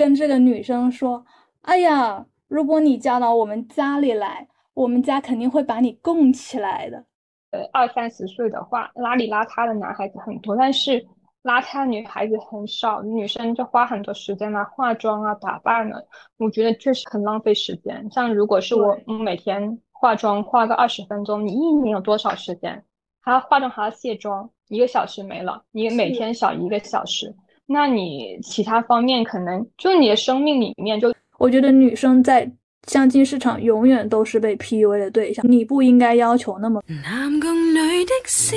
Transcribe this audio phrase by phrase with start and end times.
[0.00, 1.22] 跟这个女生说
[1.60, 7.04] ：“哎呀，如果你嫁到我们家里来，我们家肯定会把你供起来的。”
[7.52, 11.06] 呃，二三十岁的话，邋里邋遢的男孩子很多，但是
[11.42, 13.02] 邋遢女孩子很少。
[13.02, 15.96] 女生就花很多时间来化妆啊、打扮呢，
[16.38, 18.08] 我觉得确实很浪费时间。
[18.10, 22.82] 像如果是我每天化妆化个二十分钟，你一年有多少时间？
[23.20, 27.36] 还要化妆还要卸妆，一个小时没了，你每天少一个小时，
[27.72, 32.50] 那你其他方面可能就你的生命里面就，我觉得女生在。
[32.86, 36.82] 相亲市场永远都是被 PUA 的对象，你不应该要求那么。
[37.04, 38.56] 男共女的事，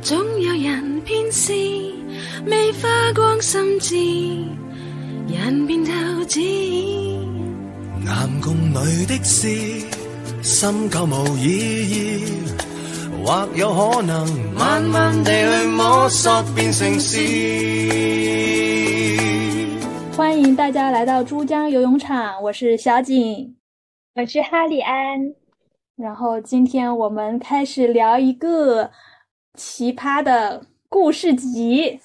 [0.00, 1.52] 总有人偏私，
[2.46, 3.94] 未花光心智，
[5.32, 5.92] 人便透
[6.24, 6.40] 支。
[8.04, 9.48] 男共女的事，
[10.42, 12.24] 深究无意义，
[13.26, 17.18] 或有可能慢慢地去摸索，变成诗。
[20.14, 23.56] 欢迎大家来到珠江游泳场，我是小景，
[24.14, 25.18] 我是哈里安。
[25.96, 28.90] 然后今天我们开始聊一个
[29.54, 31.98] 奇葩的故事集，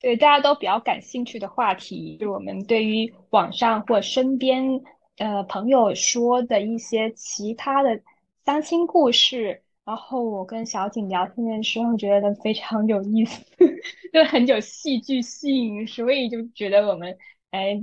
[0.00, 4.64] 对大家都比较感兴趣的话题，就是我们对于网上或身边
[5.18, 8.02] 呃朋友说的一些奇葩的
[8.44, 9.60] 相亲故事。
[9.84, 13.44] 然后我跟小景聊天的时候，觉得非常有意思，
[14.14, 17.14] 就很有戏剧性，所以就觉得我们
[17.50, 17.78] 哎，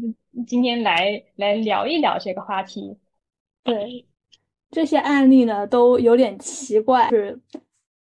[0.48, 2.98] 今天来来聊一聊这个话题。
[3.64, 4.04] 对，
[4.72, 7.40] 这些案例呢都有点奇怪，是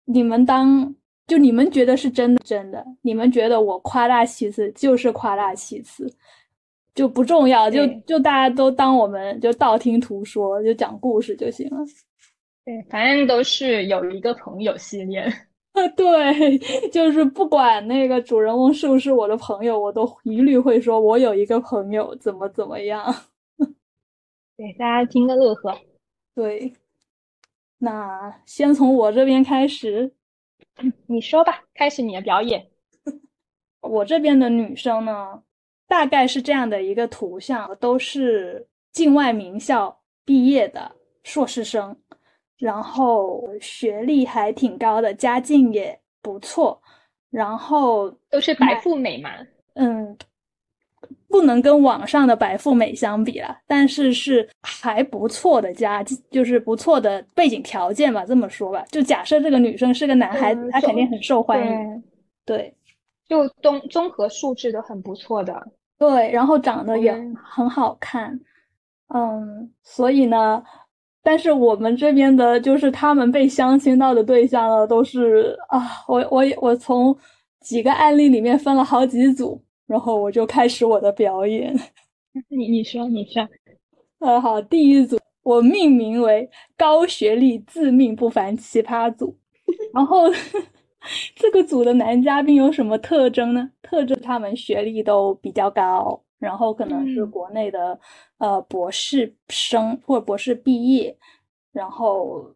[0.07, 0.95] 你们当
[1.27, 6.11] 就你们觉得是真的真的，你们觉得我夸大其词就是夸大其词，
[6.95, 11.85] 就不重要，就就大家都当我们就道听途说，就讲故事就行了。
[12.71, 15.21] 对，反正都是有一个朋友系列
[15.75, 15.89] 啊。
[15.97, 16.57] 对，
[16.91, 23.13] 就是不管那个主人翁是不是我的朋友，我都一律会说我有一个朋友怎么怎么样。
[24.57, 25.77] 给，大家听个乐呵。
[26.33, 26.73] 对，
[27.79, 30.13] 那先从我这边开始，
[31.09, 32.65] 你说吧，开始你的表演。
[33.81, 35.43] 我这边的女生呢，
[35.89, 40.93] 大概是这样的一个图像，都是境外名校毕业的
[41.25, 41.97] 硕士生。
[42.61, 46.79] 然后学历还挺高的，家境也不错，
[47.31, 49.31] 然后都是白富美嘛。
[49.75, 50.15] 嗯，
[51.27, 58.85] 不能跟网上的白富美相比了，但是是还不错的家，就是不错的背景条件吧，这么说吧。
[58.91, 62.05] 就假设这个女生是个男孩子，他肯定很受欢迎。
[62.45, 62.75] 对，
[63.27, 65.67] 就综综合素质都很不错的。
[65.99, 67.11] 对，然后长得也
[67.43, 68.39] 很好看。
[69.09, 70.63] 嗯，所以呢。
[71.23, 77.17] 但是我们这边的，就是他们被相亲到的对象呢，都是啊，我我我从
[77.61, 81.75] 几个案例里面分了好几组，然后我就开始我的表演。
[82.49, 83.47] 你你说你说，
[84.21, 89.37] 呃好，第一组我命名为高学历自命不凡奇葩组，
[89.93, 90.31] 然后
[91.37, 93.71] 这个组的男嘉宾有什么特征呢？
[93.83, 96.23] 特征他们学历都比较高。
[96.41, 98.01] 然后可能是国内的，
[98.39, 101.17] 呃，博士生或者博士毕业，
[101.71, 102.53] 然后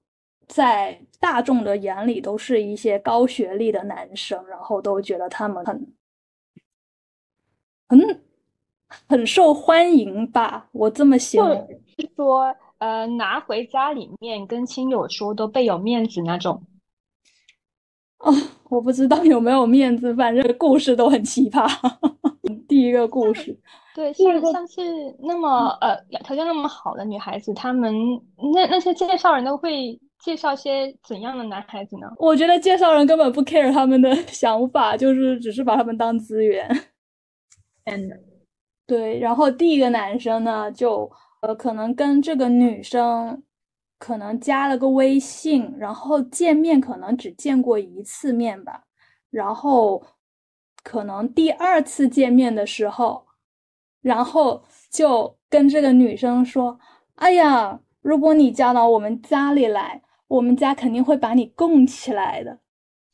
[0.48, 5.94] 在大众的眼里都是一些高学历的男生，然后都觉得他们很，
[7.88, 8.22] 很
[9.06, 10.68] 很受欢迎吧？
[10.72, 11.46] 我这么想，
[11.98, 16.62] 是说，呃，拿回家里面跟亲友说都倍有面子那种。
[18.24, 18.32] 哦，
[18.70, 21.68] 我不知道有没有面子，反正故事都很奇葩。
[22.66, 23.56] 第一个故事，
[23.94, 24.82] 对，像像是
[25.20, 27.94] 那么呃条件那么好的女孩子，她们
[28.54, 32.06] 那那些介绍人都会介绍些怎样的男孩子呢？
[32.18, 36.66] 我觉得介绍人根本不 care 他们的想法，就是只是把他们当资源。
[37.84, 38.10] 嗯，
[38.86, 39.20] 对。
[39.20, 41.10] 然后第一个男生呢，就
[41.42, 43.42] 呃可能跟这个女生
[44.04, 48.84] 可能加了个微信，然后见面可能只见过一次面吧，
[49.30, 50.04] 然后。
[50.86, 53.24] 可能第二次见面的时候，
[54.02, 56.78] 然后就跟这个女生说
[57.16, 62.58] ：“哎呀，如果你嫁到我们家里来，我们家肯定会把你供起来的。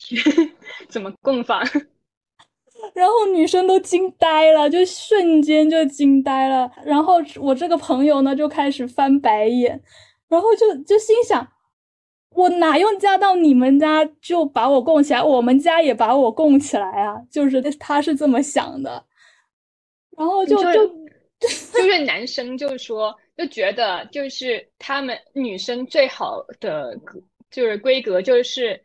[0.90, 1.62] ”怎么供法？
[2.92, 6.68] 然后女生都惊呆了，就瞬间就惊呆了。
[6.84, 9.80] 然后我这个朋友呢，就开始翻白眼，
[10.30, 11.46] 然后就就心想。
[12.32, 15.20] 我哪用嫁到你们家就把我供起来？
[15.20, 17.20] 我们家也把我供起来啊！
[17.28, 19.04] 就是他是这么想的，
[20.16, 20.86] 然后就就
[21.40, 26.96] 就是男生就说就觉得就是他们女生最好的
[27.50, 28.80] 就是规格就是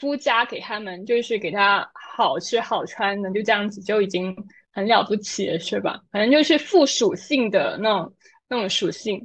[0.00, 4.36] 夫家给他们就是给他好吃好穿的，就这样子就已经
[4.72, 6.00] 很了不起了，是吧？
[6.10, 8.12] 反正就是附属性的那种
[8.48, 9.24] 那种属性。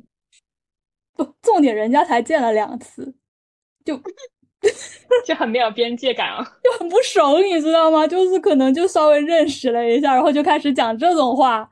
[1.16, 3.14] 不，重点人家才见了两次，
[3.84, 4.00] 就
[5.26, 8.06] 就很没有边界感啊， 就很不熟，你知道吗？
[8.08, 11.70] 就是可能就稍微认识了一下，然后就开始讲这种话。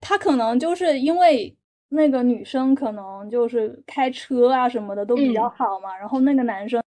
[0.00, 1.56] 他可能就是因为
[1.90, 6.82] 那个女生可能就是开车啊什么的都比较好嘛，然后那个男生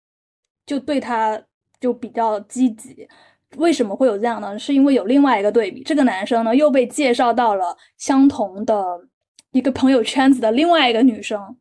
[0.67, 1.41] 就对他
[1.81, 3.07] 就比较积极。
[3.57, 4.59] 为什么会有这样呢？
[4.59, 8.85] 是因为有另外一个对比，这个男生呢又被介绍到了相同的
[9.53, 11.57] 一个朋友圈子的另外一个女生。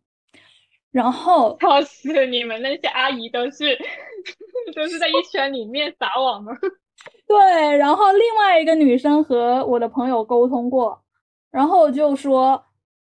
[0.93, 3.77] 然后，笑死你们那些阿姨都是
[4.75, 6.53] 都是在一圈里面撒网吗？
[7.27, 11.03] 对，然后另外一个女生和我的朋友沟通过，
[11.51, 12.63] 然后就说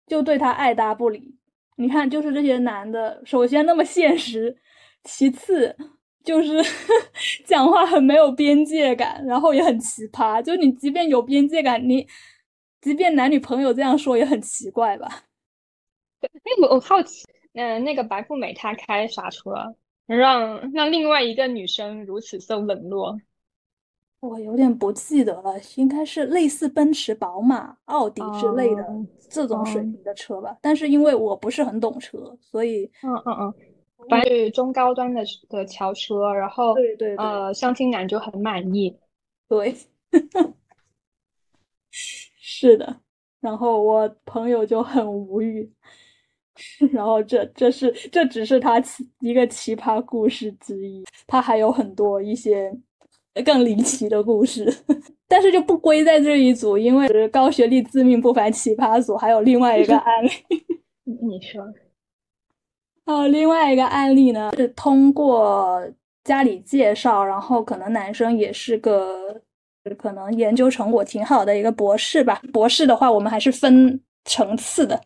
[0.07, 1.37] 就对他爱答不理。
[1.77, 4.57] 你看，就是这些男的，首先那么现实，
[5.05, 5.77] 其次
[6.25, 6.63] 就是
[7.45, 10.41] 讲话很没有边界感，然后也很奇葩。
[10.43, 12.07] 就你即便有边界感，你
[12.81, 15.25] 即便男女朋友这样说也很奇怪吧？
[16.21, 17.25] 对，哎，我我好奇。
[17.55, 19.75] 嗯，那个白富美她开啥车，
[20.07, 23.19] 让让另外一个女生如此受冷落？
[24.21, 28.87] 我有点不记得了，应该是类似奔驰、宝马、奥迪之类的
[29.29, 30.57] 这种水平的车吧。
[30.63, 33.55] 但是因为我不是很懂车，所以嗯嗯嗯，
[34.09, 38.97] 反正中高端的的轿车，然后对对呃，相亲男就很满意。
[39.47, 39.77] 对，
[41.91, 43.01] 是的，
[43.41, 45.71] 然后我朋友就很无语。
[46.93, 52.73] 然后这这是这只是他奇一个奇葩故事之一，他还有很多一些
[53.45, 54.73] 更离奇的故事，
[55.27, 60.31] 但是就不归在这一组，因为高学历自命不凡奇葩组还有另外一个案例。
[61.05, 61.65] 你说，
[63.07, 65.83] 有另外一个案例呢，是通过
[66.23, 69.43] 家里介绍，然后可能男生也是个
[69.99, 72.41] 可能研究成果挺好的一个博士吧。
[72.53, 74.99] 博士的话，我们还是分层次的。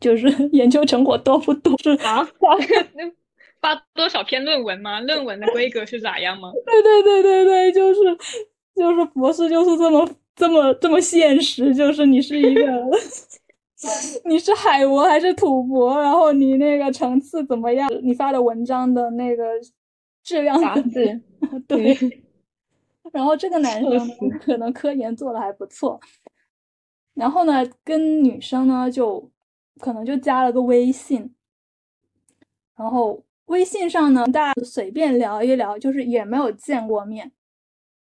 [0.00, 1.76] 就是 研究成果多不多？
[1.82, 2.22] 是啊，
[3.60, 5.00] 发多少篇论文吗？
[5.00, 6.52] 论文的规格是咋样吗？
[6.66, 8.00] 对对对对对，就是
[8.76, 12.62] 就是博士就是这么这么这么现实，就是你是一个
[14.28, 17.88] 你是海博还是土博，然后你那个层次怎么样？
[18.02, 19.44] 你发的文章的那个
[20.22, 21.20] 质量杂志
[21.66, 21.96] 对。
[23.12, 24.10] 然后这个男生
[24.40, 26.00] 可能科研做的还不错，
[27.14, 29.30] 然后呢，跟女生呢就。
[29.80, 31.34] 可能就加了个微信，
[32.76, 37.32] 然后微信上呢，大家随便聊一聊，就是也没有见过面。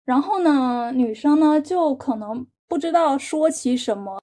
[0.03, 4.21] 然后呢，女生呢就可能不知道说起什么，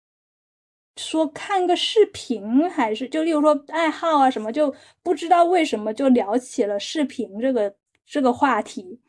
[0.97, 7.75] 说看个视频还是就例如说爱好啊什么，就不知道为什么就聊起了视频这个
[8.07, 9.01] 这个话题。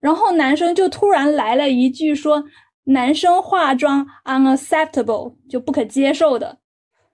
[0.00, 2.44] 然后男生就突然来了一句说
[2.84, 6.58] ：“男生化妆 unacceptable，就不可接受的。”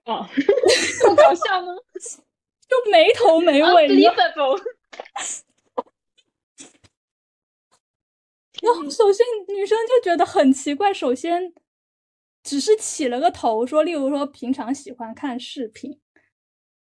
[0.05, 0.25] 哦，
[1.07, 1.73] 不搞笑吗？
[2.67, 3.87] 就没头没尾。
[8.61, 10.93] 然后，首先女生就觉得很奇怪。
[10.93, 11.53] 首先，
[12.43, 15.99] 只是起了个头，说，例如说平常喜欢看视频，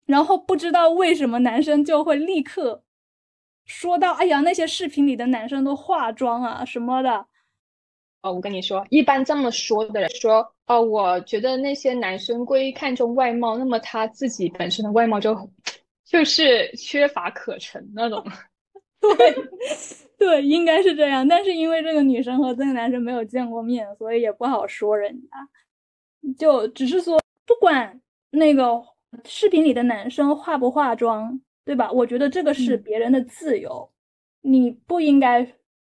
[0.06, 2.84] 然后不知道为什么男生就会立刻
[3.66, 7.28] 说到：“哎呀，那些视频里的男生都化妆啊什么的。”
[8.27, 10.45] 哦，我跟你说，一般这么说的人说。
[10.68, 15.33] 哦，我觉得那些男生过于看重外貌，那么他自己本身的外貌就
[16.04, 18.21] 就是缺乏可乘那种。
[18.99, 19.35] 对，
[20.18, 21.25] 对，应该是这样。
[21.25, 25.28] 但是因为这个女生和这个男生没有见过面，所以也不好说人家。
[26.37, 28.83] 就只是说，不管那个
[29.23, 31.90] 视频里的男生化不化妆，对吧？
[31.90, 33.90] 我觉得这个是别人的自由，
[34.42, 35.47] 你不应该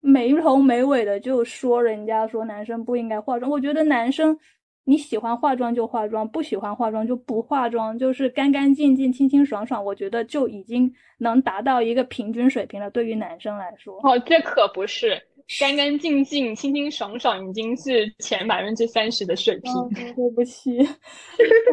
[0.03, 3.51] 没头没尾的就说人家说男生不应该化妆。
[3.51, 4.39] 我觉得男生。
[4.85, 12.91] 你喜欢化妆就化妆，不喜欢化妆就不化妆，就是干干净净、清清爽爽，我觉得就已经能达到一个平均水平了。
[12.91, 15.17] 对于男生来说，哦，这可不是
[15.61, 19.73] 干干净净、清清爽爽，已经是前百分之三十的水平。
[20.17, 20.85] 对不起，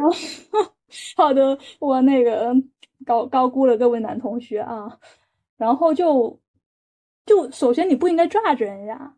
[1.18, 2.56] 好的，我那个
[3.04, 4.88] 高高估了各位男同学啊。
[5.58, 6.40] 然后就
[7.30, 9.16] 就首先你不应该抓着人家，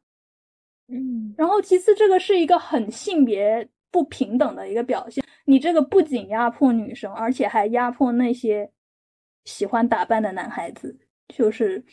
[0.88, 3.70] 嗯，然后其次这个是一个很性别。
[3.94, 8.72] 不平等的一个表现，你这个不仅压迫女生，而且还压迫那些
[9.44, 10.98] 喜欢打扮的男孩子。
[11.28, 11.84] 就是，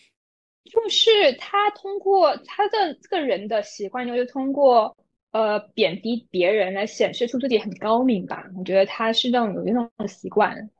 [0.62, 1.10] 就是
[1.40, 4.96] 他通过他的这个人的习惯，就是通过
[5.32, 8.44] 呃贬低别人来显示出自己很高明吧。
[8.56, 10.70] 我觉得他是这种有一种习惯，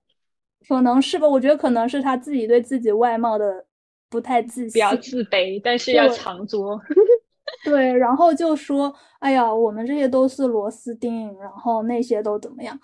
[0.69, 1.27] 可能是吧。
[1.27, 3.67] 我觉得可能是他自己对自己外貌的
[4.11, 6.81] 不太自信，比较自卑，但是要藏拙。
[7.65, 12.79] 对，然后就说，哎呀，我们这些都是螺丝钉，然后那些都怎么样？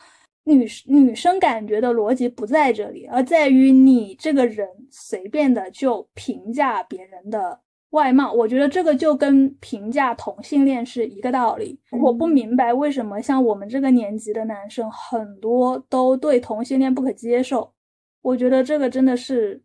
[0.46, 7.58] 女女生感觉的逻辑不在这里，而在于你这个人随便的就评价别人的
[7.90, 8.30] 外貌。
[8.30, 11.78] 我觉得这个就跟评价同性恋是一个道理。
[12.02, 17.72] 我不明白为什么像我们这个年级的男生很多都对同性恋不可接受。
[18.20, 19.62] 我觉得这个真的是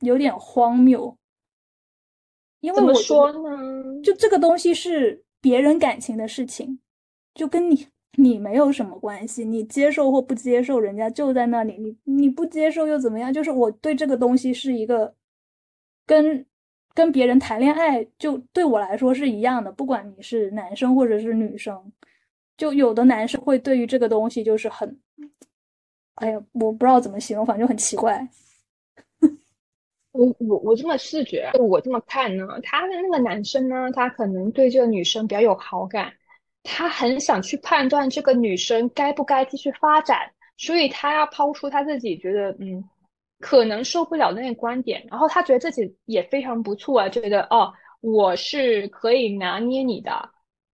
[0.00, 1.16] 有点荒谬。
[2.60, 4.02] 因为怎么说呢？
[4.02, 6.78] 就这个东西是别人感情的事情，
[7.34, 7.86] 就跟你。
[8.16, 11.78] 你没有什么关系，你接受或不接受，人家就在那里。
[11.78, 13.32] 你你不接受又怎么样？
[13.32, 15.14] 就是我对这个东西是一个，
[16.04, 16.44] 跟
[16.92, 19.70] 跟别人谈恋爱，就对我来说是一样的。
[19.70, 21.80] 不管你是男生或者是女生，
[22.56, 25.00] 就有的男生会对于这个东西就是很，
[26.16, 28.28] 哎呀，我不知道怎么形容，反正就很奇怪。
[30.12, 36.12] 我我我这么视觉，我这么看呢，他的那个男生呢，他可能对这个女生比较有好感。
[36.62, 42.84] 他很想去判断这个女生该不该继续发展，所以他要抛出他自己觉得嗯
[43.38, 50.28] 可能受不了那个观点，然后他觉得自己也非常不错啊，觉得哦我是可以拿捏你的，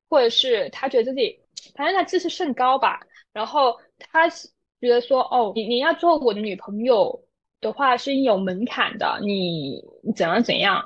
[0.08, 1.38] 或者是他觉得自己
[1.76, 2.98] 反正他自视甚高吧，
[3.32, 7.22] 然后他觉得说哦你你要做我的女朋友
[7.66, 9.82] 的话是有门槛的，你
[10.14, 10.84] 怎样怎样，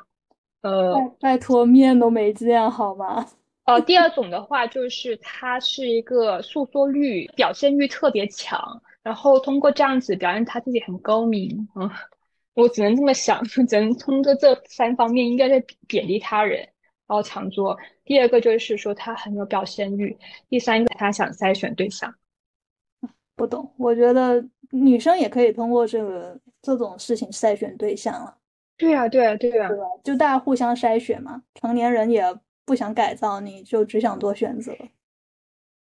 [0.62, 3.26] 呃拜托面都没见好吗？
[3.64, 8.58] 呃，第二种的话就是他是一个诉说欲、表现欲特别强，
[9.02, 11.68] 然后通过这样子表现他自己很高明。
[11.76, 11.88] 嗯，
[12.54, 16.58] 我只能这么想， 只能通过这三方面，应该在贬低他人，
[17.06, 17.76] 然后强作。
[18.04, 20.16] 第二个就是说他很有表现欲，
[20.48, 22.12] 第三个他想筛选对象。
[23.40, 28.36] 不懂，我觉得女生也可以通过这个这种事情筛选对象了。
[28.76, 29.68] 对呀，对呀，对呀，
[30.04, 32.22] 就大家互相筛选嘛，成年人也。
[32.66, 34.72] 不想改造，你就只想做选择。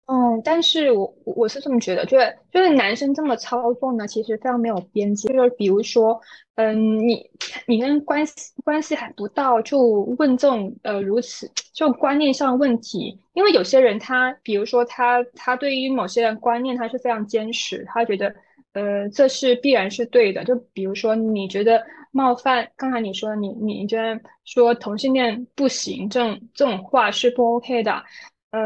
[0.08, 5.34] 嗯，但是我我是这么觉得，就是就是男生这么操作呢，其实非常没有边界。
[5.34, 6.22] 就是比如说，
[6.56, 7.30] 嗯，你
[7.66, 8.34] 你跟关系
[8.64, 9.80] 关系还不到，就
[10.18, 13.20] 问这种呃如此就观念上问题。
[13.34, 18.34] 因为有些人他，比如说他他对于某些人观念他是非常坚持，他觉得
[18.74, 20.44] 呃这是必然是对的。
[20.44, 21.84] 就比如说你觉得。
[22.12, 28.02] 冒犯，刚才你说你你觉得说同性恋不行，这种这种话是不 OK 的，
[28.56, 28.62] 呃，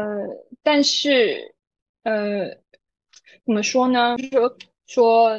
[0.62, 1.52] 但是
[2.04, 2.48] 呃，
[3.44, 4.16] 怎么说呢？
[4.18, 4.56] 就是说
[4.86, 5.38] 说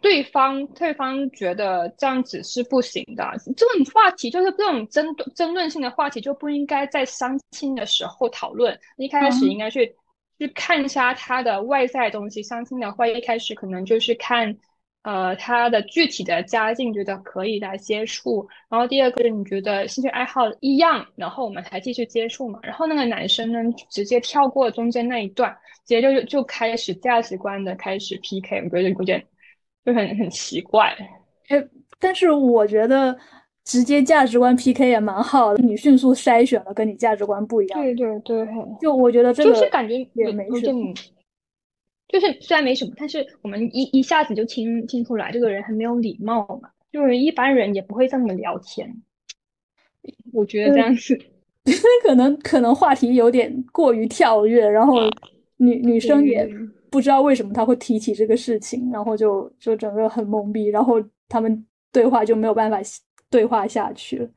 [0.00, 9.94] 对方对方觉得这样子是不行的，这种话题就是这种争争论性的话题就不应该在相亲的时候讨论，一开始应该去
[10.38, 12.42] 去看一下他的外在东西。
[12.42, 14.56] 相亲的话，一开始可能就是看。
[15.02, 22.58] 呃，他的具体的家境觉得可以来接触，然后第二个是你觉得兴趣爱好一样，然后我们才继续接触嘛。
[22.62, 25.50] 然后那个男生呢，直接跳过中间那一段，
[25.86, 29.24] 直接就就开始价值观的开始 PK，我觉得有点
[29.86, 30.94] 就很很奇怪。
[31.48, 31.64] 哎，
[31.98, 33.16] 但是我觉得
[33.64, 37.80] 直接价值观 PK 也蛮好的，你迅速筛选了跟你价值观不一样。
[37.80, 38.46] 对对对，
[38.80, 40.92] 就我觉得这个就是感觉也没什么。
[42.08, 46.70] 就是虽然没什么，但是我们一一下子就听听出来这个人很没有礼貌嘛。
[46.90, 49.02] 就是一般人也不会这么聊天，
[50.32, 51.18] 我觉得这样子，
[52.02, 54.94] 可能可能话题有点过于跳跃，然后
[55.58, 56.48] 女女生也
[56.90, 60.94] 不知道为什么他会提起这个事情，然后就就整个很懵逼，然后
[61.28, 62.78] 他们对话就没有办法
[63.28, 64.30] 对话下去了。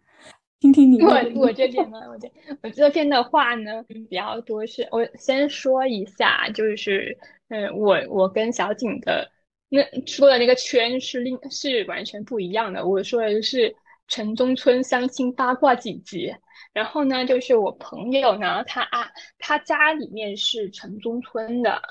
[0.60, 2.30] 听听你，我我这边呢，我这
[2.64, 7.18] 我这边的话呢比较多是，我先说一下，就是。
[7.52, 9.30] 嗯，我我跟小景的
[9.68, 12.88] 那说的那个圈是另是完全不一样的。
[12.88, 13.76] 我说的是
[14.08, 16.34] 城中村相亲八卦几集，
[16.72, 21.82] 然后呢，就是我朋友呢，他啊，他家里面是城中村的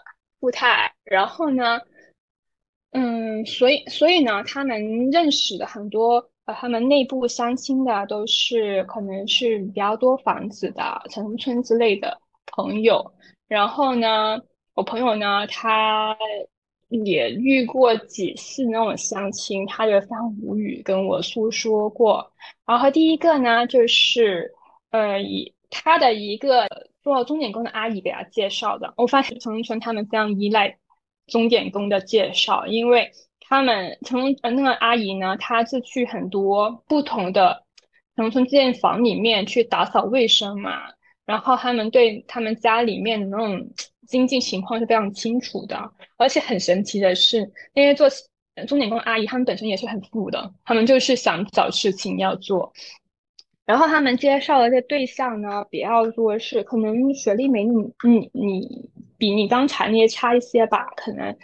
[0.40, 1.82] 富太，然后呢，
[2.92, 13.12] 嗯，所以所以呢，他们认识的很多，他们内部相亲的都是可能是比较多房子的城中村之类的朋友，
[13.46, 14.40] 然后呢。
[14.80, 16.16] 我朋友呢，他
[16.88, 22.32] 也遇过几次那种相亲，他就非常无语，跟我诉说过。
[22.64, 24.50] 然后第一个呢，就是
[24.88, 26.66] 呃，以他的一个
[27.02, 28.94] 做钟点工的阿姨给他介绍的。
[28.96, 30.78] 我发现城中村他们非常依赖
[31.26, 37.66] 钟点工的介绍，因为他们城呃那个阿姨呢，她是去很多不同的
[38.16, 40.84] 城中村建房里面去打扫卫生嘛，
[41.26, 43.68] 然后他们对他们家里面的那种。
[44.10, 48.08] 经济情况是非常清楚的，而且很神奇的是，那些做
[48.66, 52.72] 钟点工阿姨，他们本身也是很富的，他们就是想找事情要做。
[53.64, 61.36] 然后他们介绍的这对象呢，比较多是可能学历没你你你比你刚才那些差一些吧，可能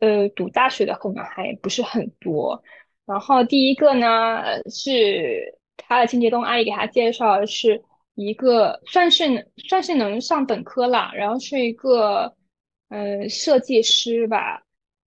[0.00, 2.62] 呃读大学的可能还不是很多。
[3.06, 7.82] 然后第一个呢是他的清洁工阿姨给他介绍的是
[8.20, 12.34] 一个算是算是能上本科了，然后是一个
[12.88, 14.62] 嗯设计师吧，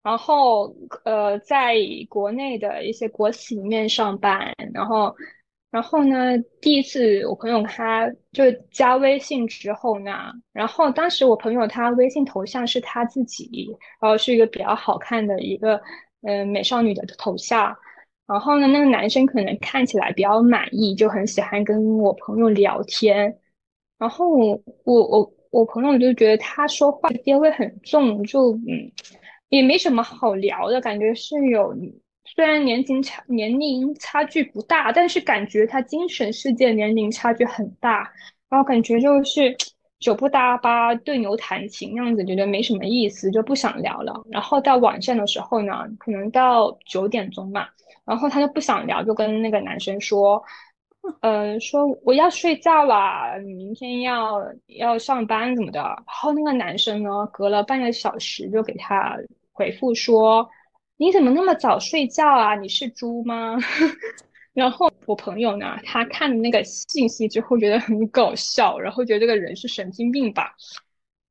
[0.02, 0.74] 然后
[1.04, 1.76] 呃在
[2.08, 5.14] 国内的一些国企里面上班，然后。
[5.70, 13.68] 然后呢，第一次我朋友他就加微信之后呢，然后当时我朋友他微信头像是他自己，
[14.00, 15.78] 然后是一个比较好看的一个
[16.22, 17.76] 嗯美少女的头像。
[18.28, 23.34] 然后呢，那个男生可能看起来比较满意，就很喜欢跟我朋友聊天。
[23.98, 28.92] 然后我我我朋友就觉得他说话爹味很重，就嗯
[29.48, 31.74] 也没什么好聊的感觉，是有。
[32.36, 38.12] 虽然年龄差年龄差距不大，但是感觉他精神世界年龄差距很大，
[38.50, 39.56] 然后感觉就是
[39.98, 44.22] 酒不搭八对牛弹琴那样子，觉得没什么意思，就不想聊了。
[44.30, 47.66] 然后到晚上的时候呢，可能到九点钟嘛，
[48.08, 50.42] 然后他就不想聊，就跟那个男生说，
[51.20, 55.80] 呃，说我要睡觉了，明天要要上班怎么的。
[55.80, 59.16] 然后那个男生呢，隔了半个小时就给他
[59.52, 60.48] 回复说。
[61.00, 62.56] 你怎么那么早睡觉啊？
[62.56, 63.56] 你是猪吗？
[64.52, 70.52] 然后我朋友呢，他看那个信息之后觉得很搞笑，然后觉得这个人是神经病吧。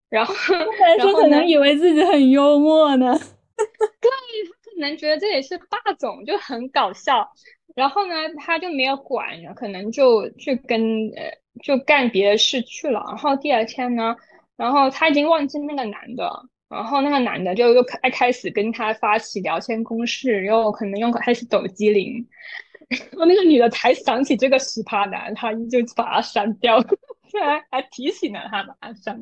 [0.09, 3.11] 然后男生可能以为自己很幽默呢。
[3.57, 7.29] 对他可能觉得这也是霸总，就很搞笑。
[7.75, 10.79] 然后呢，他就没有管，可能就去跟
[11.15, 11.31] 呃
[11.63, 13.03] 就干别的事去了。
[13.07, 14.15] 然后第二天呢，
[14.55, 16.29] 然后他已经忘记那个男的。
[16.69, 22.27] 然后那个男的就又开开始跟他发起聊天攻势，又可能又开始抖机灵。
[22.89, 26.77] 然后那个女的才想起这个奇葩男，她就把他删掉，
[27.31, 29.17] 居然还提醒了他把他删，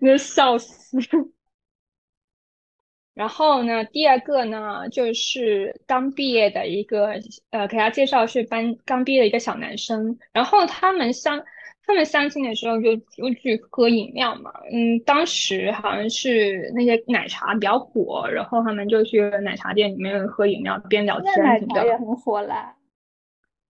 [0.00, 0.98] 那笑死。
[3.18, 7.14] 然后呢，第二个呢，就是刚毕业的一个，
[7.50, 11.42] 呃，给他介绍是班刚毕业的一个小男生，然后他们相。
[11.90, 22.76] 他们相亲的时候就就去喝饮料嘛，嗯，当时好像是那些奶茶比较火，然后他们就去奶茶店里面喝饮料边聊天奶茶也很火啦。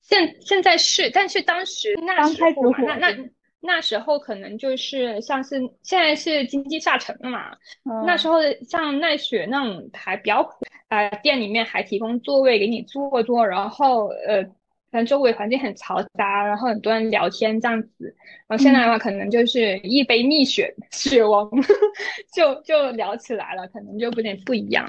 [0.02, 2.50] 现现在是，但是当时那时候
[2.84, 3.16] 那那
[3.60, 7.56] 那时候可能就是像是现在是经济下沉了嘛，
[8.06, 14.44] 那时候像奈雪那种还比较火，啊，店里面还提供座位给你坐坐，然后呃。
[14.90, 18.16] 但周围环境很嘈杂，然后很多人聊天这样子。
[18.46, 21.46] 然后现在的话，可能就是一杯蜜雪 雪王，
[22.34, 24.88] 就就聊起来了，可能就有点不一样。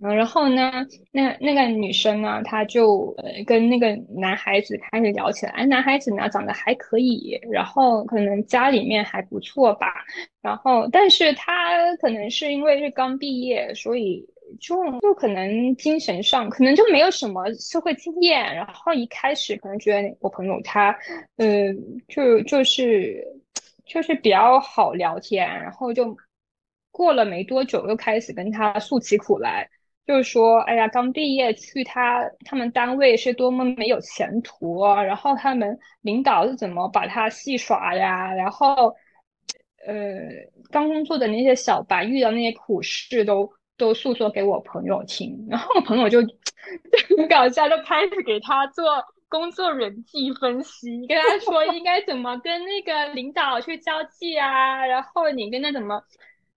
[0.00, 5.64] 嗯，然后呢，那那个女生呢，她就呃跟那个男孩子开始聊起来。
[5.66, 9.86] 男孩子呢长得还可以，然后可能家里面还不错吧。
[10.42, 14.26] 然后，但是他可能是因为是刚毕业，所以。
[14.60, 20.96] 就就可能精神上可能就没有什么社会经验，然后一开始可能觉得我朋友他，
[21.38, 21.74] 嗯，
[22.08, 23.26] 就就是
[23.86, 26.14] 就是比较好聊天，然后就
[26.92, 29.66] 过了没多久又开始跟他诉起苦来，
[30.06, 38.94] 就是说，哎呀，刚毕业去他他们单位是多么没有前途啊，然后他们领导是怎么把他戏耍呀，然后，
[39.86, 39.94] 呃，
[40.70, 43.50] 刚工作的那些小白遇到那些苦事都。
[43.76, 46.20] 都诉说给我朋友听，然后我朋友就
[47.18, 48.84] 很搞笑，就开始给他做
[49.28, 56.00] 工作人际分析，跟他说应该怎么跟那个领导去交际啊，然后你跟他怎么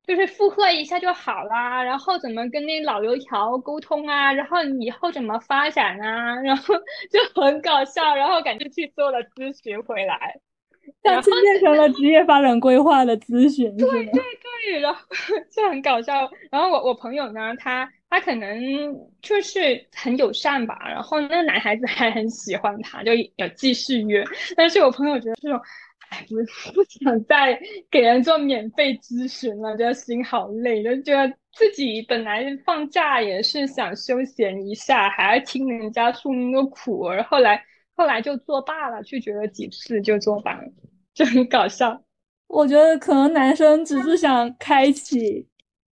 [0.07, 6.73] 就是附和一下就好啦，然后怎么跟那老油条沟通啊，然后以后怎么发展啊，然后
[7.11, 10.39] 就很搞笑，然后赶紧去做了咨询回来。
[11.03, 15.01] 下次变成了职业发展规划的咨询，对对对，然后
[15.51, 16.31] 就很搞笑。
[16.49, 18.57] 然后我我朋友呢，他他可能
[19.21, 24.23] 就是很友善吧，然后那个男孩子还很喜欢他，就有继续约。
[24.55, 25.59] 但是我朋友觉得这种，
[26.09, 26.35] 哎，不
[26.73, 37.63] 不想再给人做免费咨询了，觉得心好累，就觉得自己本来放假也是想休闲一下，还要听人家诉那个苦，然后来。
[37.99, 40.71] 后来就作罢了，拒绝了几次就作罢了，
[41.15, 41.99] 就很搞笑。
[42.45, 45.47] 我觉得可能男生只是想开启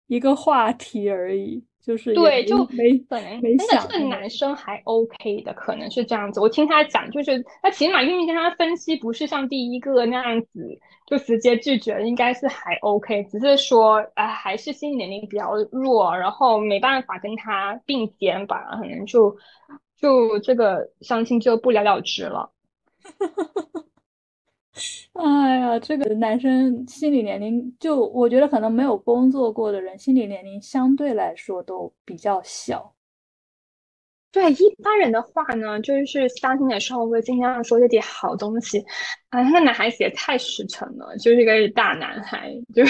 [0.09, 6.41] 一个话题而已，就是对，就没可能那个这个男生还 OK 的，可能是这样子。
[6.41, 19.37] 我听他讲，就是他起码愿意跟他分析，不是像第一个那样子就直接拒绝，应该是还 OK，只是说啊，还是心理年龄比较弱，然后没办法跟他并肩吧，可能就。
[19.97, 22.51] 就这个相亲就不了了之了。
[25.15, 32.93] 哎呀，这个男生心理年龄，就我觉得可能没有工作过的人，心理年龄相对来说都比较小。
[34.33, 38.85] 对一般人的话呢，就是相亲的时候会尽量说一点好东西。
[39.29, 42.85] 啊，那个男孩子也太实诚了，就是一个大男孩，就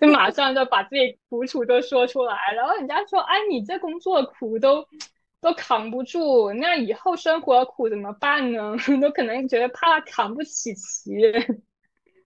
[0.00, 2.36] 就马上就把自己苦楚都说出来。
[2.54, 4.86] 然后人家说：“哎，你这工作苦都
[5.40, 8.74] 都扛不住，那以后生活苦怎么办呢？
[9.00, 11.12] 都可能觉得怕扛不起旗。”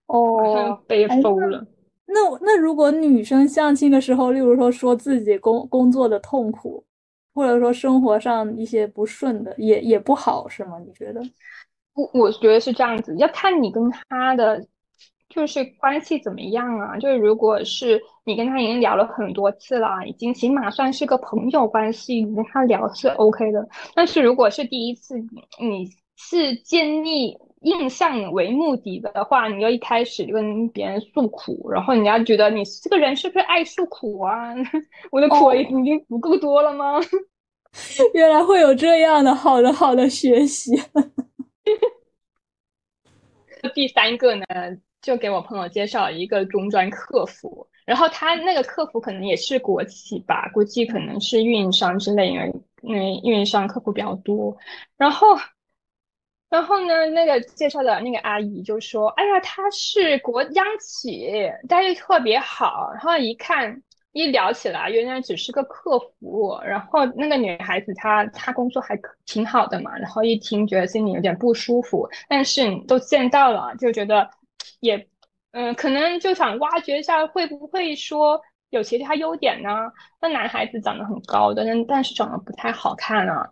[0.07, 1.67] 哦， 被疯了。
[2.07, 6.85] 那那如果女生相亲的时候，例如说说自己工工作的痛苦。
[7.35, 10.79] 或者说生活上一些不顺的也也不好是吗？
[10.87, 11.23] 你觉得？
[11.95, 14.63] 我我觉得是这样子，要看你跟他的
[15.35, 16.97] 就是关系怎么样啊。
[16.99, 23.69] 就是如果是你跟他已经聊了很多次了，已经起码算是个朋友关系，你跟他聊是 OK 的。
[23.95, 25.17] 但是如果是第一次，
[25.59, 34.55] 你是建立印象为目的的话，你要一开始就跟别人诉苦，然后人家觉得你这个人是不是爱诉苦啊？
[35.11, 37.01] 我的苦已经不够多了吗？
[38.13, 40.73] 原来会有这样的好的好的学习。
[43.75, 44.45] 第三个呢，
[45.03, 54.57] 就给我朋友介绍一个中专客服，然后他那个客服可能也是国企吧，估计可能是运营商之类，因为因为运营商客服比较多，
[54.97, 55.37] 然后。
[56.51, 61.33] 然后呢，那个介绍的那个阿姨就说：“哎呀，她是国央企，
[61.67, 66.61] 待遇特别好。”然后一看一聊起来，原来只是个客服。
[66.63, 69.97] 然后那个女孩子她她工作还挺好的嘛。
[69.97, 74.29] 然后一听觉得心里有点不舒服，但是都见到了，就觉得
[74.83, 75.09] 也
[75.53, 78.41] 嗯，可能就想挖掘一下会不会说
[78.71, 79.69] 有其他优点呢？
[80.21, 83.49] 那男孩子长得很高的，但但是长得不太好看啊。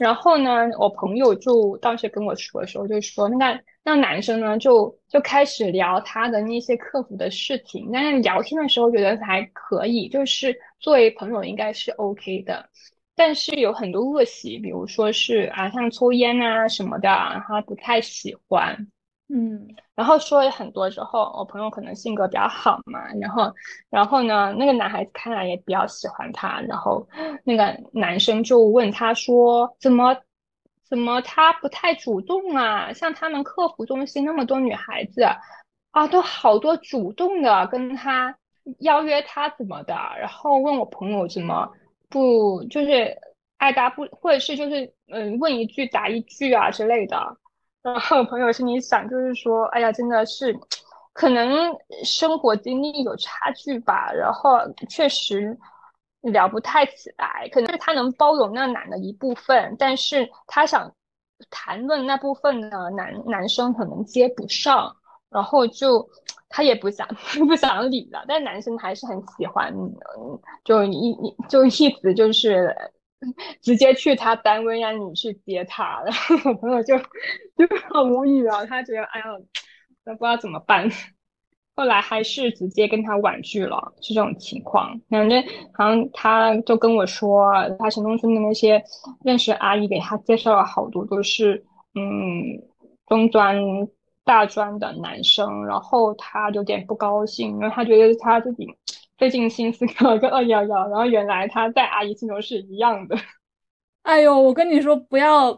[0.00, 7.90] 然后呢，我朋友就当时跟我说的时候，就说那那男生呢，就就开始聊他的那些客服的事情。
[7.92, 12.68] 但是聊天的时候觉得还可以，就是作为朋友应该是 OK 的。
[13.14, 17.08] 但是有很多恶习，比如说是啊，像抽烟啊什么的，
[17.46, 18.88] 他不太喜欢。
[19.28, 23.50] 嗯，然后说了很多之后，我朋友可能性格比较好嘛，然后，
[23.88, 27.08] 然后呢，那个男孩子看来也比较喜欢他，然后
[27.42, 30.14] 那个男生就问他说：“怎么，
[30.88, 32.92] 怎么他不太主动啊？
[32.92, 35.22] 像他们客服中心那么多女孩子
[35.92, 38.36] 啊，都好多主动的跟他
[38.80, 39.94] 邀约他怎么的？
[40.18, 41.72] 然后问我朋友怎么
[42.10, 43.16] 不就是
[43.56, 47.38] 爱答不，或者是就是嗯问一句答一句啊之类的。”
[47.84, 50.58] 然后朋友心里想，就是说，哎呀，真的是，
[51.12, 51.70] 可能
[52.02, 55.56] 生活经历有差距吧，然后确实
[56.22, 57.46] 聊不太起来。
[57.52, 60.90] 可能是他能包容那男的一部分，但是他想
[61.50, 64.96] 谈论那部分呢，男男生可能接不上，
[65.28, 66.08] 然后就
[66.48, 67.06] 他也不想
[67.46, 68.24] 不想理了。
[68.26, 69.70] 但男生还是很喜欢，
[70.64, 71.70] 就一一就一
[72.00, 72.74] 直就是。
[73.62, 79.26] 直接去他单位让你去接他，然后我朋友就就很无语啊，他觉得哎呀，
[80.04, 80.90] 都不知道怎么办。
[81.76, 85.00] 后来还是直接跟他婉拒了，是这种情况。
[85.10, 88.80] 反正好像他就跟我说，他城中村的那些
[89.24, 91.64] 认识阿姨给他介绍了好多都是
[91.96, 92.62] 嗯
[93.08, 93.58] 中专、
[94.24, 98.68] 大专的男生，然后他有点不高兴，因为他觉得他自己。
[99.24, 103.16] 费尽心思考了个二幺幺，然后原来他在阿姨心中是一样的。
[104.02, 105.50] 哎呦，我跟你说，不要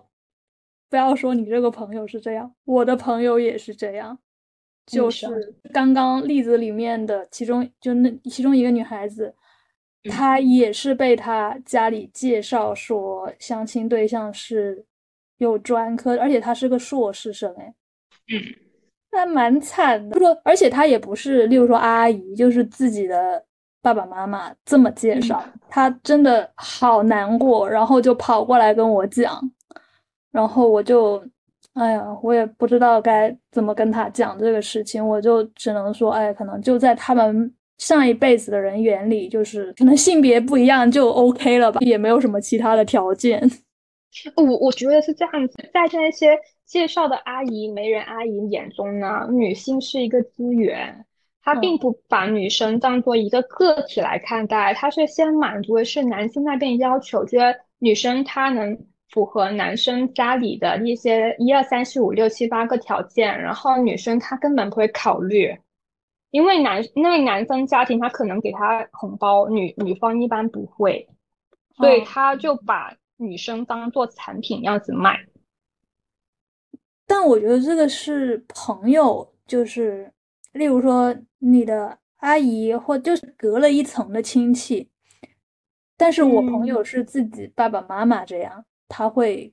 [0.88, 4.16] 不要说你这个朋友是这样，我的朋友也是这样，
[4.86, 5.26] 就是
[5.72, 9.34] 刚刚例子里面的其中就那其中一个女孩子，
[10.08, 14.86] 她也是被她家里介绍说相亲对象是
[15.38, 17.74] 有专科，而且她是个硕士生，哎，
[18.32, 18.40] 嗯。
[19.12, 23.42] 那蛮惨的，说，而且他也不是，例如说阿姨，就是自己的
[23.86, 29.40] 爸爸妈妈这么介绍，他真的好难过，然后就跑过来跟我讲，
[30.32, 31.24] 然后我就，
[31.74, 43.40] 哎呀，我也不知道该怎么跟他讲这个事情，我就只能说，哎，可能就在他们上一辈子的人眼里，就是可能性别不一样就 OK 了吧，也没有什么其他的条件。
[44.34, 46.36] 我我觉得是这样子，在那些。
[46.66, 51.06] 介绍的阿姨、媒人阿姨眼中呢，女性是一个资源，
[51.46, 58.76] 她并不把女生当做一个个体来看待，他是先满足的是男性那边要求，觉得女生她能
[59.10, 65.56] 符合男生家里的一些一二三四五六七八个条件，然后女生她根本不会考虑，
[66.32, 71.08] 因为男因为男生家庭他可能给他红包，女女方一般不会，
[71.76, 75.16] 所以他就把女生当做产品样子卖。
[77.06, 80.12] 但我觉得这个是朋友，就是
[80.56, 84.90] 例如说你的阿姨，或就是隔了一层的亲戚。
[85.98, 89.50] 但是我朋友是自己爸爸妈妈这样，他会，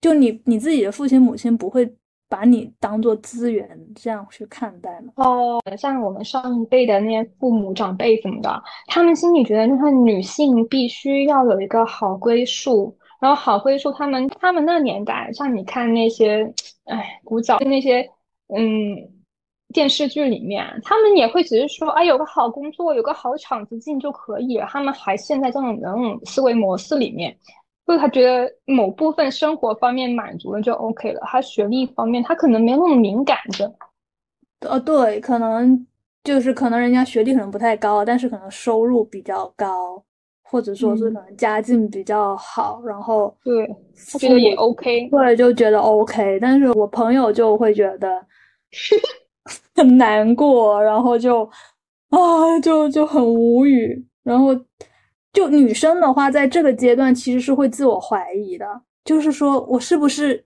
[0.00, 1.96] 就你你自己的父亲母亲不会
[2.28, 5.12] 把你当做资源这样去看待吗？
[5.16, 18.08] 哦，像我们上一辈的那些父母长辈什么的，他们心里觉得就是女性必须要有一个好归宿，然后好归宿，他们他们那年代，像你看那些，哎，古早那些，
[18.46, 19.11] 嗯。
[19.72, 24.66] 电视剧里面，他们也会只是说，哎，有个好工作，有个好厂子进就可以了。
[24.68, 27.36] 他们还陷在这种那种思维模式里面，
[27.86, 31.20] 就是他觉得某部分生活方面满足了就 OK 了。
[31.24, 33.72] 他学历方面，他可能没那么敏感的。
[34.68, 35.86] 呃，对，可能
[36.22, 40.02] 就是可能人家学历可能不太高，但是可能收入比较高，
[40.42, 43.66] 或者说是可能家境比较好，然后对，
[44.12, 46.38] 他觉得也 OK，对，就觉得 OK。
[46.40, 48.24] 但是我朋友就会觉得。
[49.74, 51.44] 很难过，然后就
[52.10, 54.06] 啊，就就很无语。
[54.22, 54.54] 然后
[55.32, 60.44] 就女生的话，在这个阶段其实是会自我怀疑的，就是说我是不是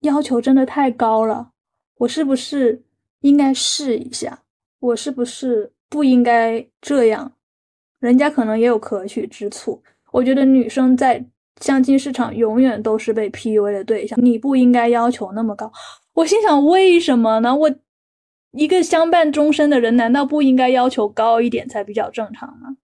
[0.00, 1.50] 要求真的太高了？
[1.96, 2.82] 我是不是
[3.20, 4.42] 应该试一下？
[4.80, 7.32] 我是不是不应该这样？
[8.00, 9.82] 人家可能也有可取之处。
[10.12, 11.24] 我觉得女生在
[11.62, 15.72] 相亲市场永远都是被 PUA 的对象，你不应该要求那么高。
[16.12, 17.56] 我心想，为什么呢？
[17.56, 17.70] 我。
[18.56, 22.76] 一个相伴终身的人，难道不应该要求高一点才比较正常吗？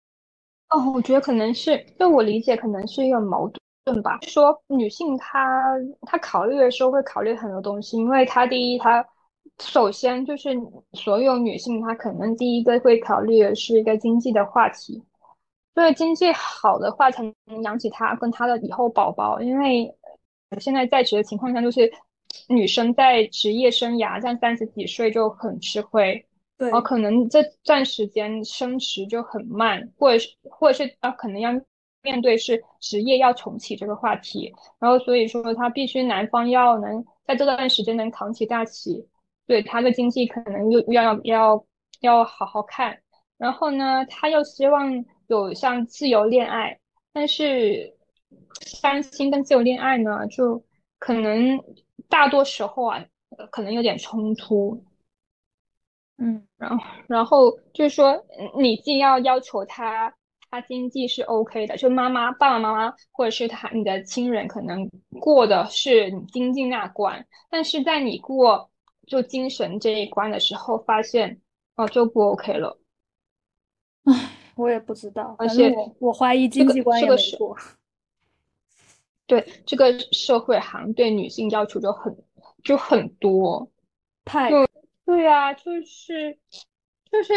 [0.68, 3.50] 哦，我觉得可能是，就我理解，可能是一个矛
[3.84, 4.18] 盾吧。
[4.22, 5.62] 说女性她
[6.02, 9.04] 她考虑的时候会考虑很多东西，因为她第一，她
[9.60, 10.50] 首先就是
[10.92, 15.02] 所有女性她可能第一个会考虑的是一个经济的话题，
[15.74, 19.40] 所以经济好的话才能养起她跟她的以后宝宝。
[19.40, 19.94] 因为
[20.60, 21.90] 现在在职的情况下就是。
[22.48, 31.52] 女生在职业生涯像三十几岁就很吃亏，对，然后可能这段时间升职就很慢，或者是或者是啊，可能要
[32.02, 39.06] 面对是职业要重启这个话题，然后所以说他必须男方要能在这段时间能扛起大旗，
[39.46, 41.64] 对他的经济可能又要要
[42.00, 42.98] 要好好看，
[43.36, 46.78] 然后呢，他又希望有像自由恋爱，
[47.12, 47.94] 但是
[48.62, 50.64] 三星跟自由恋爱呢，就
[50.98, 51.60] 可能。
[52.08, 53.04] 大多时候啊，
[53.50, 54.82] 可能有点冲突，
[56.18, 58.24] 嗯，然后然后就是说，
[58.58, 60.14] 你既要要求他，
[60.50, 64.88] 他经济是 OK 的，就妈妈、爸爸妈妈或者是他你的亲人可能
[65.20, 68.70] 过的是你经济那关，但是在你过
[69.06, 71.40] 就精神这一关的时候，发现
[71.76, 72.78] 哦就不 OK 了。
[74.04, 77.56] 唉，我也不知道，而且我怀疑经济关也没过。
[79.26, 82.14] 对这个社会，好像对女性要求就很
[82.62, 83.70] 就很多，
[84.24, 84.50] 太
[85.04, 86.38] 对啊，就是
[87.10, 87.32] 就是